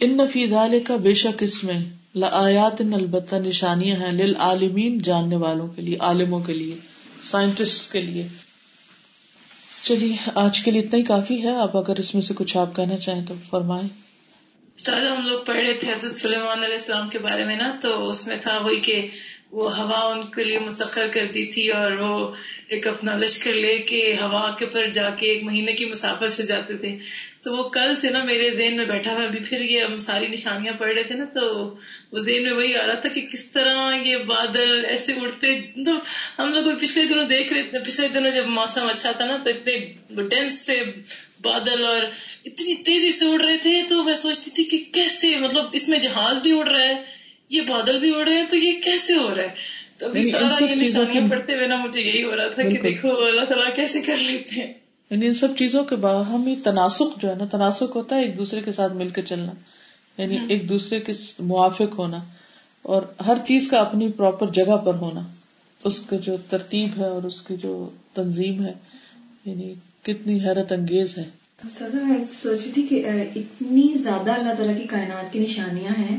[0.00, 1.78] ان فی ذلك بے شک اس میں
[2.14, 6.76] لآیات البتہ نشانیاں ہیں للعالمین جاننے والوں کے لیے عالموں کے لیے
[7.22, 8.26] سائنٹسٹ کے لیے۔
[9.82, 12.76] چلیے آج کے لیے اتنا ہی کافی ہے۔ اب اگر اس میں سے کچھ آپ
[12.76, 13.88] کہنا چاہیں تو فرمائیں۔
[14.88, 18.28] ہم لوگ پڑھ رہے تھے حضرت سلیمان علیہ السلام کے بارے میں نا تو اس
[18.28, 19.08] میں تھا وہی کہ
[19.52, 22.34] وہ ہوا ان کے لیے مسخر کرتی تھی اور وہ
[22.68, 26.42] ایک اپنا لشکر لے کے ہوا کے پر جا کے ایک مہینے کی مسافت سے
[26.42, 26.98] جاتے تھے۔
[27.42, 30.26] تو وہ کل سے نا میرے ذہن میں بیٹھا ہوا ابھی پھر یہ ہم ساری
[30.26, 31.74] نشانیاں پڑھ رہے تھے نا تو
[32.12, 35.92] وہ ذہن میں وہی آ رہا تھا کہ کس طرح یہ بادل ایسے اڑتے۔ تو
[36.38, 39.50] ہم لوگ پچھلے دنوں دیکھ رہے تھے، پچھلے دنوں جب موسم اچھا تھا نا تو
[39.50, 39.78] اتنے
[40.28, 40.82] ڈینس سے
[41.40, 42.00] بادل اور
[42.44, 45.98] اتنی تیزی سے اڑ رہے تھے۔ تو میں سوچتی تھی کہ کیسے؟ مطلب اس میں
[45.98, 47.17] جہاز بھی اڑ رہا ہے۔
[47.48, 49.48] یہ بادل بھی اڑ رہے ہیں تو یہ کیسے ہو رہا ہے؟
[49.98, 53.08] تو ابھی سارا یہ نشانیاں پڑھتے ہوئے نا مجھے یہی ہو رہا تھا کہ دیکھو
[53.08, 54.72] اللہ تعالیٰ کیسے کر لیتے ہیں۔
[55.10, 58.60] یعنی ان سب چیزوں کے باہمی تناسق جو ہے نا تناسق ہوتا ہے ایک دوسرے
[58.60, 59.52] کے ساتھ مل کے چلنا۔
[60.18, 62.18] یعنی ایک دوسرے کے موافق ہونا۔
[62.82, 65.20] اور ہر چیز کا اپنی پراپر جگہ پر ہونا۔
[65.84, 68.72] اس کی جو ترتیب ہے اور اس کی جو تنظیم ہے
[69.44, 71.24] یعنی کتنی حیرت انگیز ہے۔
[71.94, 73.04] میں سوچ رہی تھی کہ
[73.36, 76.18] اتنی زیادہ اللہ تعالیٰ کی کائنات کی نشانیاں ہیں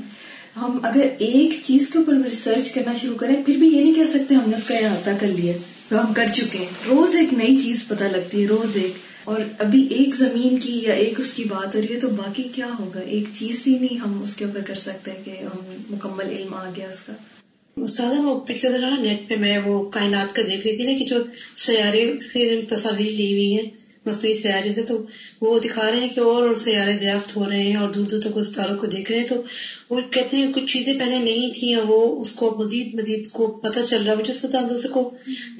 [0.62, 4.06] ہم اگر ایک چیز کے اوپر ریسرچ کرنا شروع کریں، پھر بھی یہ نہیں کہہ
[4.06, 5.54] سکتے ہم نے اس کا احاطہ کر لیا
[5.90, 8.92] تو ہم کر چکے ہیں۔ روز ایک نئی چیز پتہ لگتی ہے، روز ایک۔
[9.24, 12.44] اور ابھی ایک زمین کی یا ایک اس کی بات ہو رہی ہے تو باقی
[12.44, 16.30] کیا ہوگا؟ ایک چیز ہی نہیں ہم اس کے اوپر کر سکتے کہ ہم مکمل
[16.30, 17.14] علم آ گیا اس کا۔
[17.78, 21.06] استاد، وہ پچھلے دن نیٹ پہ میں وہ کائنات کا دیکھ رہی تھی نا کہ
[21.06, 21.16] جو
[21.56, 24.98] سیارے سے تصاویر لی ہوئی ہیں۔ مصنوعی سیارے سے تو
[25.42, 28.22] وہ دکھا رہے ہیں کہ اور اور سیارے دریافت ہو رہے ہیں اور دور دور
[28.22, 29.42] تک اس تاروں کو دیکھ رہے ہیں تو
[29.90, 33.80] وہ کہتے ہیں کچھ چیزیں پہلے نہیں تھیں وہ اس کو مزید مزید کو پتہ
[33.90, 35.12] چل رہا ہے۔ جس طرح دوسرے کو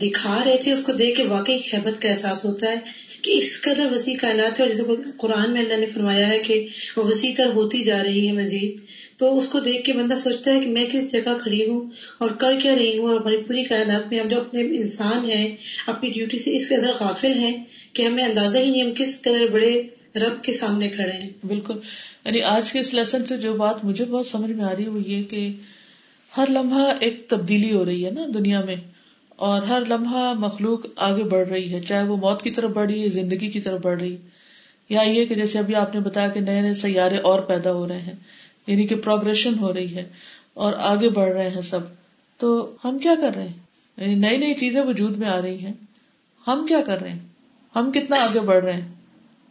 [0.02, 2.76] دکھا رہے تھے، اس کو دیکھ کے واقعی خیبت کا احساس ہوتا ہے
[3.22, 6.68] کہ اس قدر وسیع کائنات ہے اور جیسے قرآن میں اللہ نے فرمایا ہے کہ
[6.98, 8.74] وہ وسیع تر ہوتی جا رہی ہے مزید۔
[9.20, 12.30] تو اس کو دیکھ کے بندہ سوچتا ہے کہ میں کس جگہ کھڑی ہوں اور
[12.30, 15.56] کر کیا رہی ہوں اور ہماری پوری کائنات میں ہم جو اپنے انسان ہیں،
[15.88, 17.64] اپنی ڈیوٹی سے اس قدر غافل ہیں
[17.94, 19.84] کہ ہمیں اندازہ ہی نہیں ہم کس قدر بڑے
[20.16, 21.74] رب کے سامنے کھڑے ہیں۔ بالکل۔
[22.26, 24.90] یعنی آج کے اس لیسن سے جو بات مجھے بہت سمجھ میں آ رہی ہے
[24.90, 25.50] وہ یہ کہ
[26.38, 28.76] ہر لمحہ ایک تبدیلی ہو رہی ہے نا دنیا میں
[29.36, 33.04] اور ہر لمحہ مخلوق آگے بڑھ رہی ہے، چاہے وہ موت کی طرف بڑھ رہی
[33.04, 34.16] ہے، زندگی کی طرف بڑھ رہی
[34.90, 37.88] یا یہ کہ جیسے ابھی آپ نے بتایا کہ نئے نئے سیارے اور پیدا ہو
[37.88, 38.39] رہے ہیں۔
[38.70, 40.10] یعنی کہ پروگرشن ہو رہی ہے
[40.54, 41.80] اور آگے بڑھ رہے ہیں سب،
[42.38, 43.58] تو ہم کیا کر رہے ہیں؟
[43.98, 45.74] یعنی نئی نئی چیزیں وجود میں آ رہی ہیں۔
[46.48, 47.20] ہم کیا کر رہے ہیں؟
[47.76, 48.88] ہم کتنا آگے بڑھ رہے ہیں؟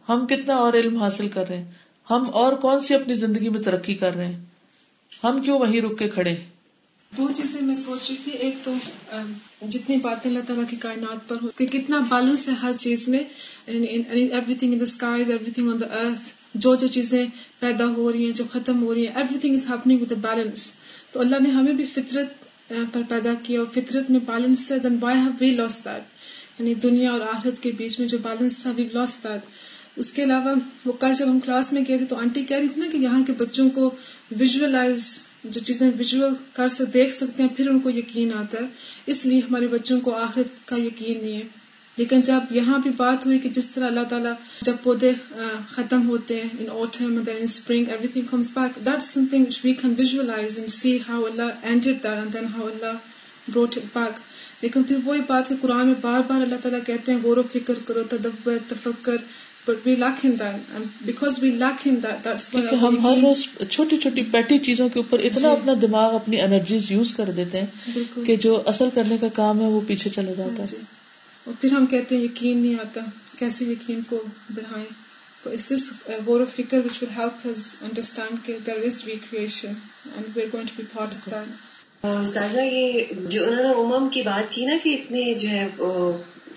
[0.09, 1.71] ہم کتنا اور علم حاصل کر رہے ہیں؟
[2.09, 4.39] ہم اور کون سی اپنی زندگی میں ترقی کر رہے ہیں؟
[5.23, 6.35] ہم کیوں وہیں رک کے کھڑے
[7.17, 8.73] دو چیزیں میں سوچ رہی تھی۔ ایک تو
[9.69, 13.23] جتنی باتیں اللہ تعالیٰ کی کائنات پر ہو، کہ کتنا بیلنس ہے ہر چیز میں۔
[14.55, 17.25] Everything in the skies everything on the earth جو جو چیزیں
[17.59, 20.73] پیدا ہو رہی ہیں، جو ختم ہو رہی ہیں everything is happening with balance
[21.11, 22.33] تو اللہ نے ہمیں بھی فطرت
[22.93, 26.73] پر پیدا کیا اور فطرت میں بیلنس ہے then why have we lost that یعنی
[26.73, 29.41] دنیا اور آخرت کے بیچ میں جو بیلنس تھا وی لاس دیٹ
[29.95, 30.53] اس کے علاوہ،
[30.85, 32.97] وہ کل جب ہم کلاس میں گئے تھے، تو آنٹی کہہ رہی تھی نا کہ
[32.97, 33.89] یہاں کے بچوں کو
[34.39, 36.23] ویژلائز جو چیزیں ویژل
[36.53, 38.67] کر سے دیکھ سکتے ہیں، پھر ان کو یقین آتا ہے۔
[39.05, 41.47] اس لیے ہمارے بچوں کو آخرت کا یقین نہیں ہے۔
[41.99, 45.11] لیکن جب یہاں بھی بات ہوئی کہ جس طرح اللہ تعالیٰ جب پودے
[45.69, 50.57] ختم ہوتے ہیں in autumn in spring everything comes back that something we can visualise
[50.59, 52.97] and see how Allah ended that and then how Allah
[53.47, 54.19] brought it back
[54.61, 57.43] لیکن پھر وہی بات کہ قرآن میں بار بار اللہ تعالیٰ کہتے ہیں غور و
[57.51, 59.17] فکر کرو تدبر تفکر
[62.81, 65.47] ہم ہر روز چھوٹی چھوٹی پیٹی چیزوں کے اوپر اتنا جی.
[65.47, 69.65] اپنا دماغ اپنی انرجیز یوز کر دیتے ہیں کہ جو اصل کرنے کا کام ہے
[69.65, 70.77] وہ پیچھے چلا جاتا ہے جی.
[71.49, 73.01] اور پھر ہم کہتے ہیں یقین نہیں آتا
[73.39, 74.23] کیسے یقین کو
[74.55, 74.85] بڑھائیں۔
[75.43, 75.93] تو اس دس
[76.25, 79.73] غور و فکر which will help us understand کہ there is recreation
[80.15, 84.09] and we are going to be part of that استاذہ، یہ جو انہوں نے امم
[84.09, 85.67] کی بات کی نا کہ اتنے جو ہے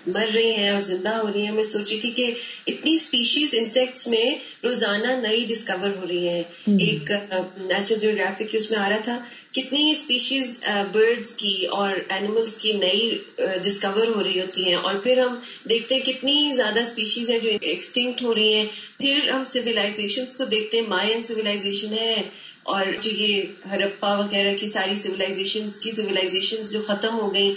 [0.07, 2.33] مر رہی ہیں اور زندہ ہو رہی ہیں۔ میں سوچی تھی کہ
[2.67, 7.11] اتنی اسپیشیز انسیکٹس میں روزانہ نئی ڈسکور ہو رہی ہیں۔ ایک
[7.57, 9.19] نیشنل جیوگرافک کی اس میں آ رہا تھا۔
[9.51, 10.59] کتنی اسپیشیز
[10.91, 13.17] برڈس کی اور اینیملس کی نئی
[13.63, 15.35] ڈسکور ہو رہی ہوتی ہیں۔ اور پھر ہم
[15.69, 18.65] دیکھتے ہیں کتنی زیادہ اسپیشیز ہیں جو ایکسٹنکٹ ہو رہی ہیں۔
[18.97, 22.21] پھر ہم سویلائزیشن کو دیکھتے ہیں۔ مائن سویلائزیشن ہے۔
[22.63, 23.41] اور جو یہ
[23.71, 27.53] ہرپا وغیرہ کی ساری سویلائزیشن کی سویلائزیشن جو ختم ہو گئی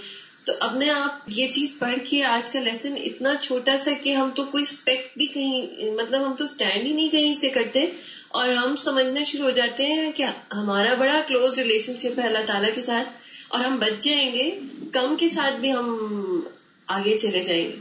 [0.47, 4.31] تو اپنے آپ یہ چیز پڑھ کے آج کا لیسن اتنا چھوٹا سا کہ ہم
[4.35, 7.85] تو کوئی اسپیکٹ بھی کہیں مطلب ہم تو اسٹینڈ ہی نہیں کہیں سے کرتے
[8.29, 12.47] اور ہم سمجھنا شروع ہو جاتے ہیں کیا ہمارا بڑا کلوز ریلیشن شپ ہے اللہ
[12.47, 13.09] تعالیٰ کے ساتھ
[13.49, 14.51] اور ہم بچ جائیں گے،
[14.93, 15.97] کم کے ساتھ بھی ہم
[16.87, 17.77] آگے چلے جائیں گے۔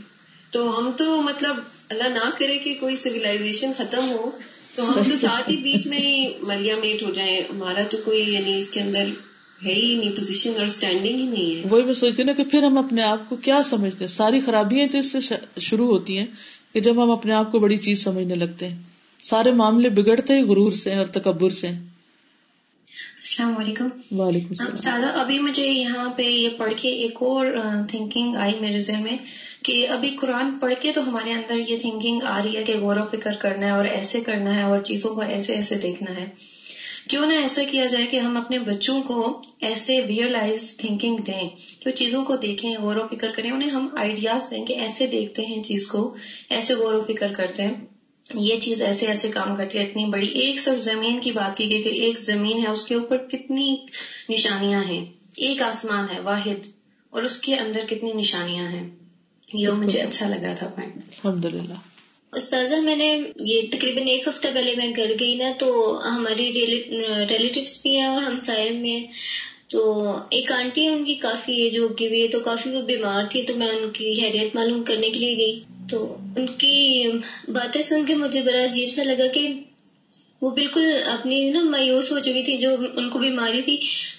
[0.50, 1.56] تو ہم تو مطلب
[1.88, 4.30] اللہ نہ کرے کہ کوئی سویلائزیشن ختم ہو،
[4.74, 8.34] تو ہم تو ساتھ ہی بیچ میں ہی ملیا میٹ ہو جائیں۔ ہمارا تو کوئی
[8.34, 9.04] یعنی اس کے اندر
[9.64, 12.62] ہے ہی نہیں پوزیشن اور اسٹینڈنگ ہی نہیں ہے۔ وہی میں سوچتی نا کہ پھر
[12.62, 16.26] ہم اپنے آپ کو کیا سمجھتے ہیں؟ ساری خرابیاں تو اس سے شروع ہوتی ہیں
[16.72, 18.76] کہ جب ہم اپنے آپ کو بڑی چیز سمجھنے لگتے ہیں۔
[19.22, 25.66] سارے معاملے بگڑتے ہی غرور سے اور تکبر سے السلام علیکم۔ وعلیکم السلام۔ ابھی مجھے
[25.66, 27.46] یہاں پہ یہ پڑھ کے ایک اور
[27.88, 29.16] تھنکنگ آئی میرے ذہن میں
[29.62, 32.96] کہ ابھی قرآن پڑھ کے تو ہمارے اندر یہ تھنکنگ آ رہی ہے کہ غور
[32.96, 36.55] و فکر کرنا ہے اور ایسے کرنا ہے اور چیزوں کو ایسے ایسے دیکھنا ہے۔
[37.08, 41.48] کیوں نہ ایسا کیا جائے کہ ہم اپنے بچوں کو ایسے ریئلائز تھنکنگ دیں
[41.80, 45.06] کہ وہ چیزوں کو دیکھیں غور و فکر کریں انہیں ہم آئیڈیاز دیں کہ ایسے
[45.06, 46.14] دیکھتے ہیں چیز کو
[46.50, 47.74] ایسے غور و فکر کرتے ہیں۔
[48.34, 51.72] یہ چیز ایسے ایسے کام کرتی ہے اتنی بڑی ایک صرف زمین کی بات کی
[51.72, 53.76] گئی کہ ایک زمین ہے اس کے اوپر کتنی
[54.28, 55.04] نشانیاں ہیں۔
[55.36, 56.66] ایک آسمان ہے واحد
[57.10, 58.90] اور اس کے اندر کتنی نشانیاں ہیں۔
[59.52, 61.95] یہ مجھے اچھا لگا تھا۔ الحمد للہ
[62.32, 66.52] استاذہ، میں نے یہ تقریباً ایک ہفتہ پہلے میں گھر گئی نا، تو ہماری
[67.28, 69.00] ریلیٹیوس بھی ہیں اور ہم سائے میں
[69.68, 72.82] تو ایک آنٹی ہے ان کی کافی ایج ہو گئی ہوئی ہے، تو کافی وہ
[72.82, 75.60] بیمار تھی، تو میں ان کی حیریت معلوم کرنے کے لیے گئی۔
[75.90, 77.08] تو ان کی
[77.48, 79.48] باتیں سن کے مجھے بڑا عجیب سا لگا کہ
[80.42, 83.76] وہ بالکل اپنی نا مایوس ہو چکی تھی، جو ان کو بیماری تھی۔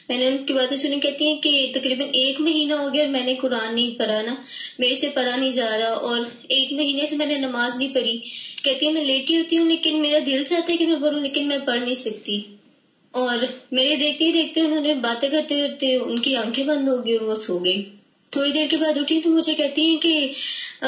[0.09, 3.23] میں نے ان کی باتیں سنی، کہتی ہیں کہ تقریباً ایک مہینہ ہو گیا میں
[3.23, 4.35] نے قرآن نہیں پڑھا نا،
[4.79, 8.17] میرے سے پڑھا نہیں جا رہا اور ایک مہینے سے میں نے نماز نہیں پڑھی۔
[8.63, 11.47] کہتی ہیں میں لیٹی ہوتی ہوں، لیکن میرا دل چاہتا ہے کہ میں پڑھوں، لیکن
[11.47, 12.41] میں پڑھ نہیں سکتی۔
[13.11, 13.37] اور
[13.71, 17.15] میرے دیکھتے ہی دیکھتے انہوں نے باتیں کرتے کرتے ان کی آنکھیں بند ہو گئی
[17.15, 17.83] اور وہ سو گئی
[18.29, 20.13] تھوڑی دیر کے بعد اٹھی تو مجھے کہتی ہیں کہ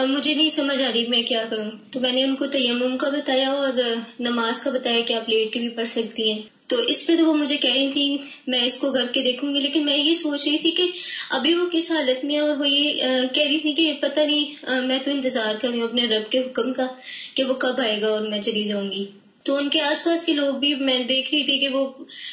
[0.07, 3.09] مجھے نہیں سمجھ آ رہی میں کیا کروں۔ تو میں نے ان کو تیمم کا
[3.09, 3.73] بتایا اور
[4.19, 7.25] نماز کا بتایا کہ آپ لیٹ کے بھی پڑھ سکتی ہیں۔ تو اس پہ تو
[7.25, 8.17] وہ مجھے کہہ رہی تھی
[8.47, 10.83] میں اس کو گھر کے دیکھوں گی۔ لیکن میں یہ سوچ رہی تھی کہ
[11.29, 12.99] ابھی وہ کس حالت میں اور وہ یہ
[13.33, 16.39] کہہ رہی تھی کہ پتہ نہیں میں تو انتظار کر رہی ہوں اپنے رب کے
[16.39, 16.87] حکم کا
[17.33, 19.05] کہ وہ کب آئے گا اور میں چلی جاؤں گی۔
[19.43, 21.85] تو ان کے آس پاس کے لوگ بھی میں دیکھ رہی تھی کہ وہ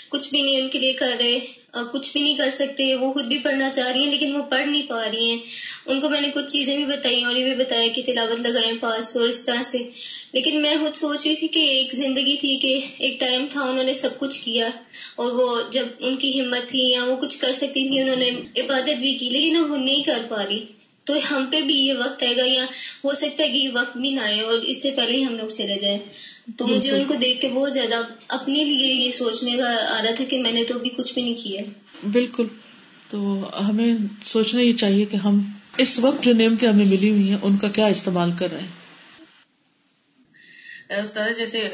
[0.08, 1.38] کچھ بھی نہیں ان کے لیے کر رہے۔
[1.84, 4.66] کچھ بھی نہیں کر سکتے، وہ خود بھی پڑھنا چاہ رہی ہیں، لیکن وہ پڑھ
[4.66, 5.38] نہیں پا رہی ہیں۔
[5.86, 8.78] ان کو میں نے کچھ چیزیں بھی بتائی اور یہ بھی بتایا کہ تلاوت لگائیں
[8.80, 9.78] پاس اور اس طرح سے۔
[10.32, 13.84] لیکن میں خود سوچ رہی تھی کہ ایک زندگی تھی کہ ایک ٹائم تھا، انہوں
[13.84, 14.68] نے سب کچھ کیا۔
[15.16, 18.30] اور وہ جب ان کی ہمت تھی یا وہ کچھ کر سکتی تھی، انہوں نے
[18.60, 20.64] عبادت بھی کی، لیکن وہ نہیں کر پا رہی۔
[21.06, 22.64] تو ہم پہ بھی یہ وقت آئے گا یا
[23.04, 25.36] ہو سکتا ہے کہ یہ وقت بھی نہ آئے اور اس سے پہلے ہی ہم
[25.36, 25.98] لوگ چلے جائیں۔
[26.56, 27.94] تو مجھے ان کو دیکھ کے بہت زیادہ
[28.28, 31.22] اپنے لیے یہ سوچنے کا آ رہا تھا کہ میں نے تو ابھی کچھ بھی
[31.22, 31.62] نہیں کیا۔
[32.12, 32.46] بالکل۔
[33.10, 33.94] تو ہمیں
[34.24, 35.40] سوچنا یہ چاہیے کہ ہم
[35.76, 38.86] اس وقت جو نعمتیں ہمیں ملی ہوئی ہیں ان کا کیا استعمال کر رہے ہیں؟
[40.98, 41.68] استاد جیسے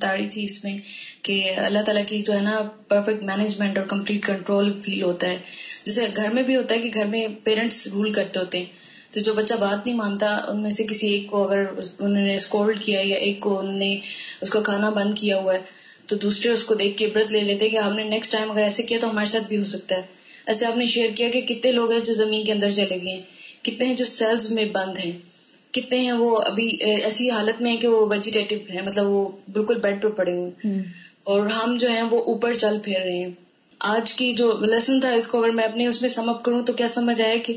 [0.00, 0.78] تاری تھی اس میں
[1.22, 5.38] کہ اللہ تعالیٰ کی جو ہے نا پرفیکٹ مینجمنٹ اور کمپلیٹ کنٹرول فیل ہوتا ہے۔
[5.84, 8.80] جیسے گھر میں بھی ہوتا ہے کہ گھر میں پیرنٹس رول کرتے ہوتے ہیں
[9.10, 11.64] تو جو بچہ بات نہیں مانتا ان میں سے کسی ایک کو اگر
[11.98, 13.96] انہوں نے اسکولڈ کیا یا ایک کو انہوں نے
[14.40, 15.60] اس کو کھانا بند کیا ہوا ہے
[16.06, 18.62] تو دوسرے اس کو دیکھ کے عبرت لے لیتے کہ ہم نے نیکسٹ ٹائم اگر
[18.62, 20.02] ایسے کیا تو ہمارے ساتھ بھی ہو سکتا ہے۔
[20.46, 23.12] ایسے آپ نے شیئر کیا کہ کتنے لوگ ہیں جو زمین کے اندر چلے گئے
[23.12, 25.12] ہیں کتنے ہیں جو سیلز میں بند ہیں
[25.72, 26.66] کتنے ہیں وہ ابھی
[27.02, 30.78] ایسی حالت میں ہے کہ وہ ویجیٹیو ہے مطلب وہ بالکل بیڈ پہ پڑے ہوئے
[31.24, 33.30] اور ہم جو ہیں وہ اوپر چل پھیر رہے ہیں۔
[33.84, 36.62] آج کی جو لیسن تھا، اس کو اگر میں اپنے اس میں سم اپ کروں
[36.62, 37.56] تو کیا سمجھ آیا کہ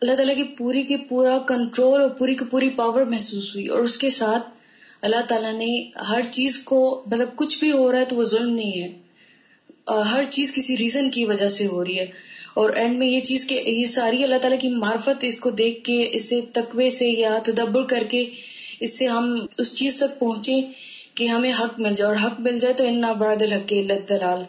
[0.00, 3.80] اللہ تعالیٰ کی پوری کی پورا کنٹرول اور پوری کی پوری پاور محسوس ہوئی اور
[3.80, 4.50] اس کے ساتھ
[5.02, 8.54] اللہ تعالیٰ نے ہر چیز کو مطلب کچھ بھی ہو رہا ہے تو وہ ظلم
[8.54, 8.92] نہیں ہے۔
[9.88, 12.06] ہر چیز کسی ریزن کی وجہ سے ہو رہی ہے۔
[12.54, 15.84] اور اینڈ میں یہ چیز کہ یہ ساری اللہ تعالیٰ کی معرفت اس کو دیکھ
[15.84, 18.30] کے، اسے تقوی سے یا تدبر کر کے
[18.80, 20.60] اس سے ہم اس چیز تک پہنچے
[21.14, 23.70] کہ ہمیں حق مل جائے اور حق مل جائے تو ان براد الحق
[24.08, 24.42] دلال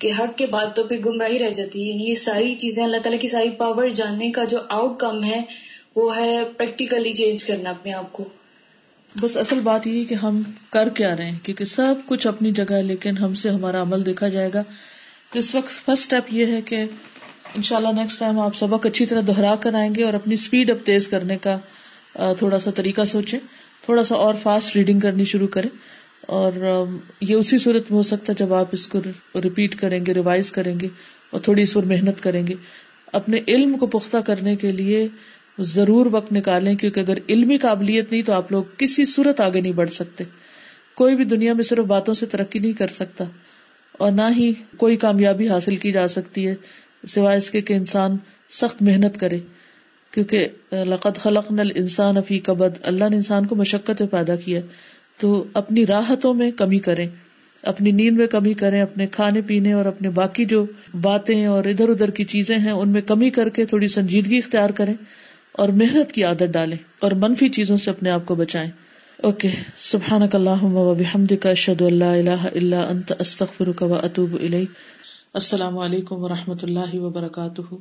[0.00, 2.96] کہ حق کے بعد تو پھر گمراہی رہ جاتی ہے۔ یعنی یہ ساری چیزیں اللہ
[2.96, 5.42] تعالیٰ کی ساری پاور جاننے کا جو آؤٹ کم ہے،
[5.96, 8.28] وہ ہے پریکٹیکلی چینج کرنا اپنے آپ کو۔
[9.20, 12.72] بس اصل بات یہ کہ ہم کر کیا رہے ہیں، کیونکہ سب کچھ اپنی جگہ
[12.72, 14.62] ہے، لیکن ہم سے ہمارا عمل دیکھا جائے گا۔
[15.32, 16.84] تو اس وقت فرسٹ اسٹیپ یہ ہے کہ
[17.54, 20.34] ان شاء اللہ نیکسٹ ٹائم آپ سبق اچھی طرح دوہرا کر آئیں گے اور اپنی
[20.34, 21.58] اسپیڈ اب تیز کرنے کا
[22.38, 23.38] تھوڑا سا طریقہ سوچیں،
[23.84, 25.99] تھوڑا سا اور فاسٹ ریڈنگ کرنی شروع کریں۔
[26.30, 26.52] اور
[27.20, 29.00] یہ اسی صورت میں ہو سکتا ہے جب آپ اس کو
[29.44, 30.88] ریپیٹ کریں گے ریوائز کریں گے
[31.30, 32.54] اور تھوڑی اس پر محنت کریں گے۔
[33.12, 35.08] اپنے علم کو پختہ کرنے کے لیے
[35.58, 39.72] ضرور وقت نکالیں، کیونکہ اگر علمی قابلیت نہیں تو آپ لوگ کسی صورت آگے نہیں
[39.72, 40.24] بڑھ سکتے۔
[40.94, 43.24] کوئی بھی دنیا میں صرف باتوں سے ترقی نہیں کر سکتا
[43.92, 46.54] اور نہ ہی کوئی کامیابی حاصل کی جا سکتی ہے،
[47.08, 48.16] سوائے اس کے کہ انسان
[48.50, 49.38] سخت محنت کرے۔
[50.10, 54.60] کیونکہ لقت خلق نل انسان افی کبد اللہ نے انسان کو مشقت میں پیدا کیا
[55.20, 57.08] تو اپنی راحتوں میں کمی کریں،
[57.62, 60.66] اپنی نیند میں کمی کریں، اپنے کھانے پینے اور اپنے باقی جو
[61.00, 64.70] باتیں اور ادھر ادھر کی چیزیں ہیں، ان میں کمی کر کے تھوڑی سنجیدگی اختیار
[64.70, 64.94] کریں
[65.52, 68.70] اور محنت کی عادت ڈالیں اور منفی چیزوں سے اپنے آپ کو بچائیں۔
[69.22, 74.36] اوکے سبحان اللہ کا اشد اللہ اللہ اللہ انت استخر و اطوب
[75.34, 77.74] السلام علیکم و رحمۃ اللہ وبرکاتہ۔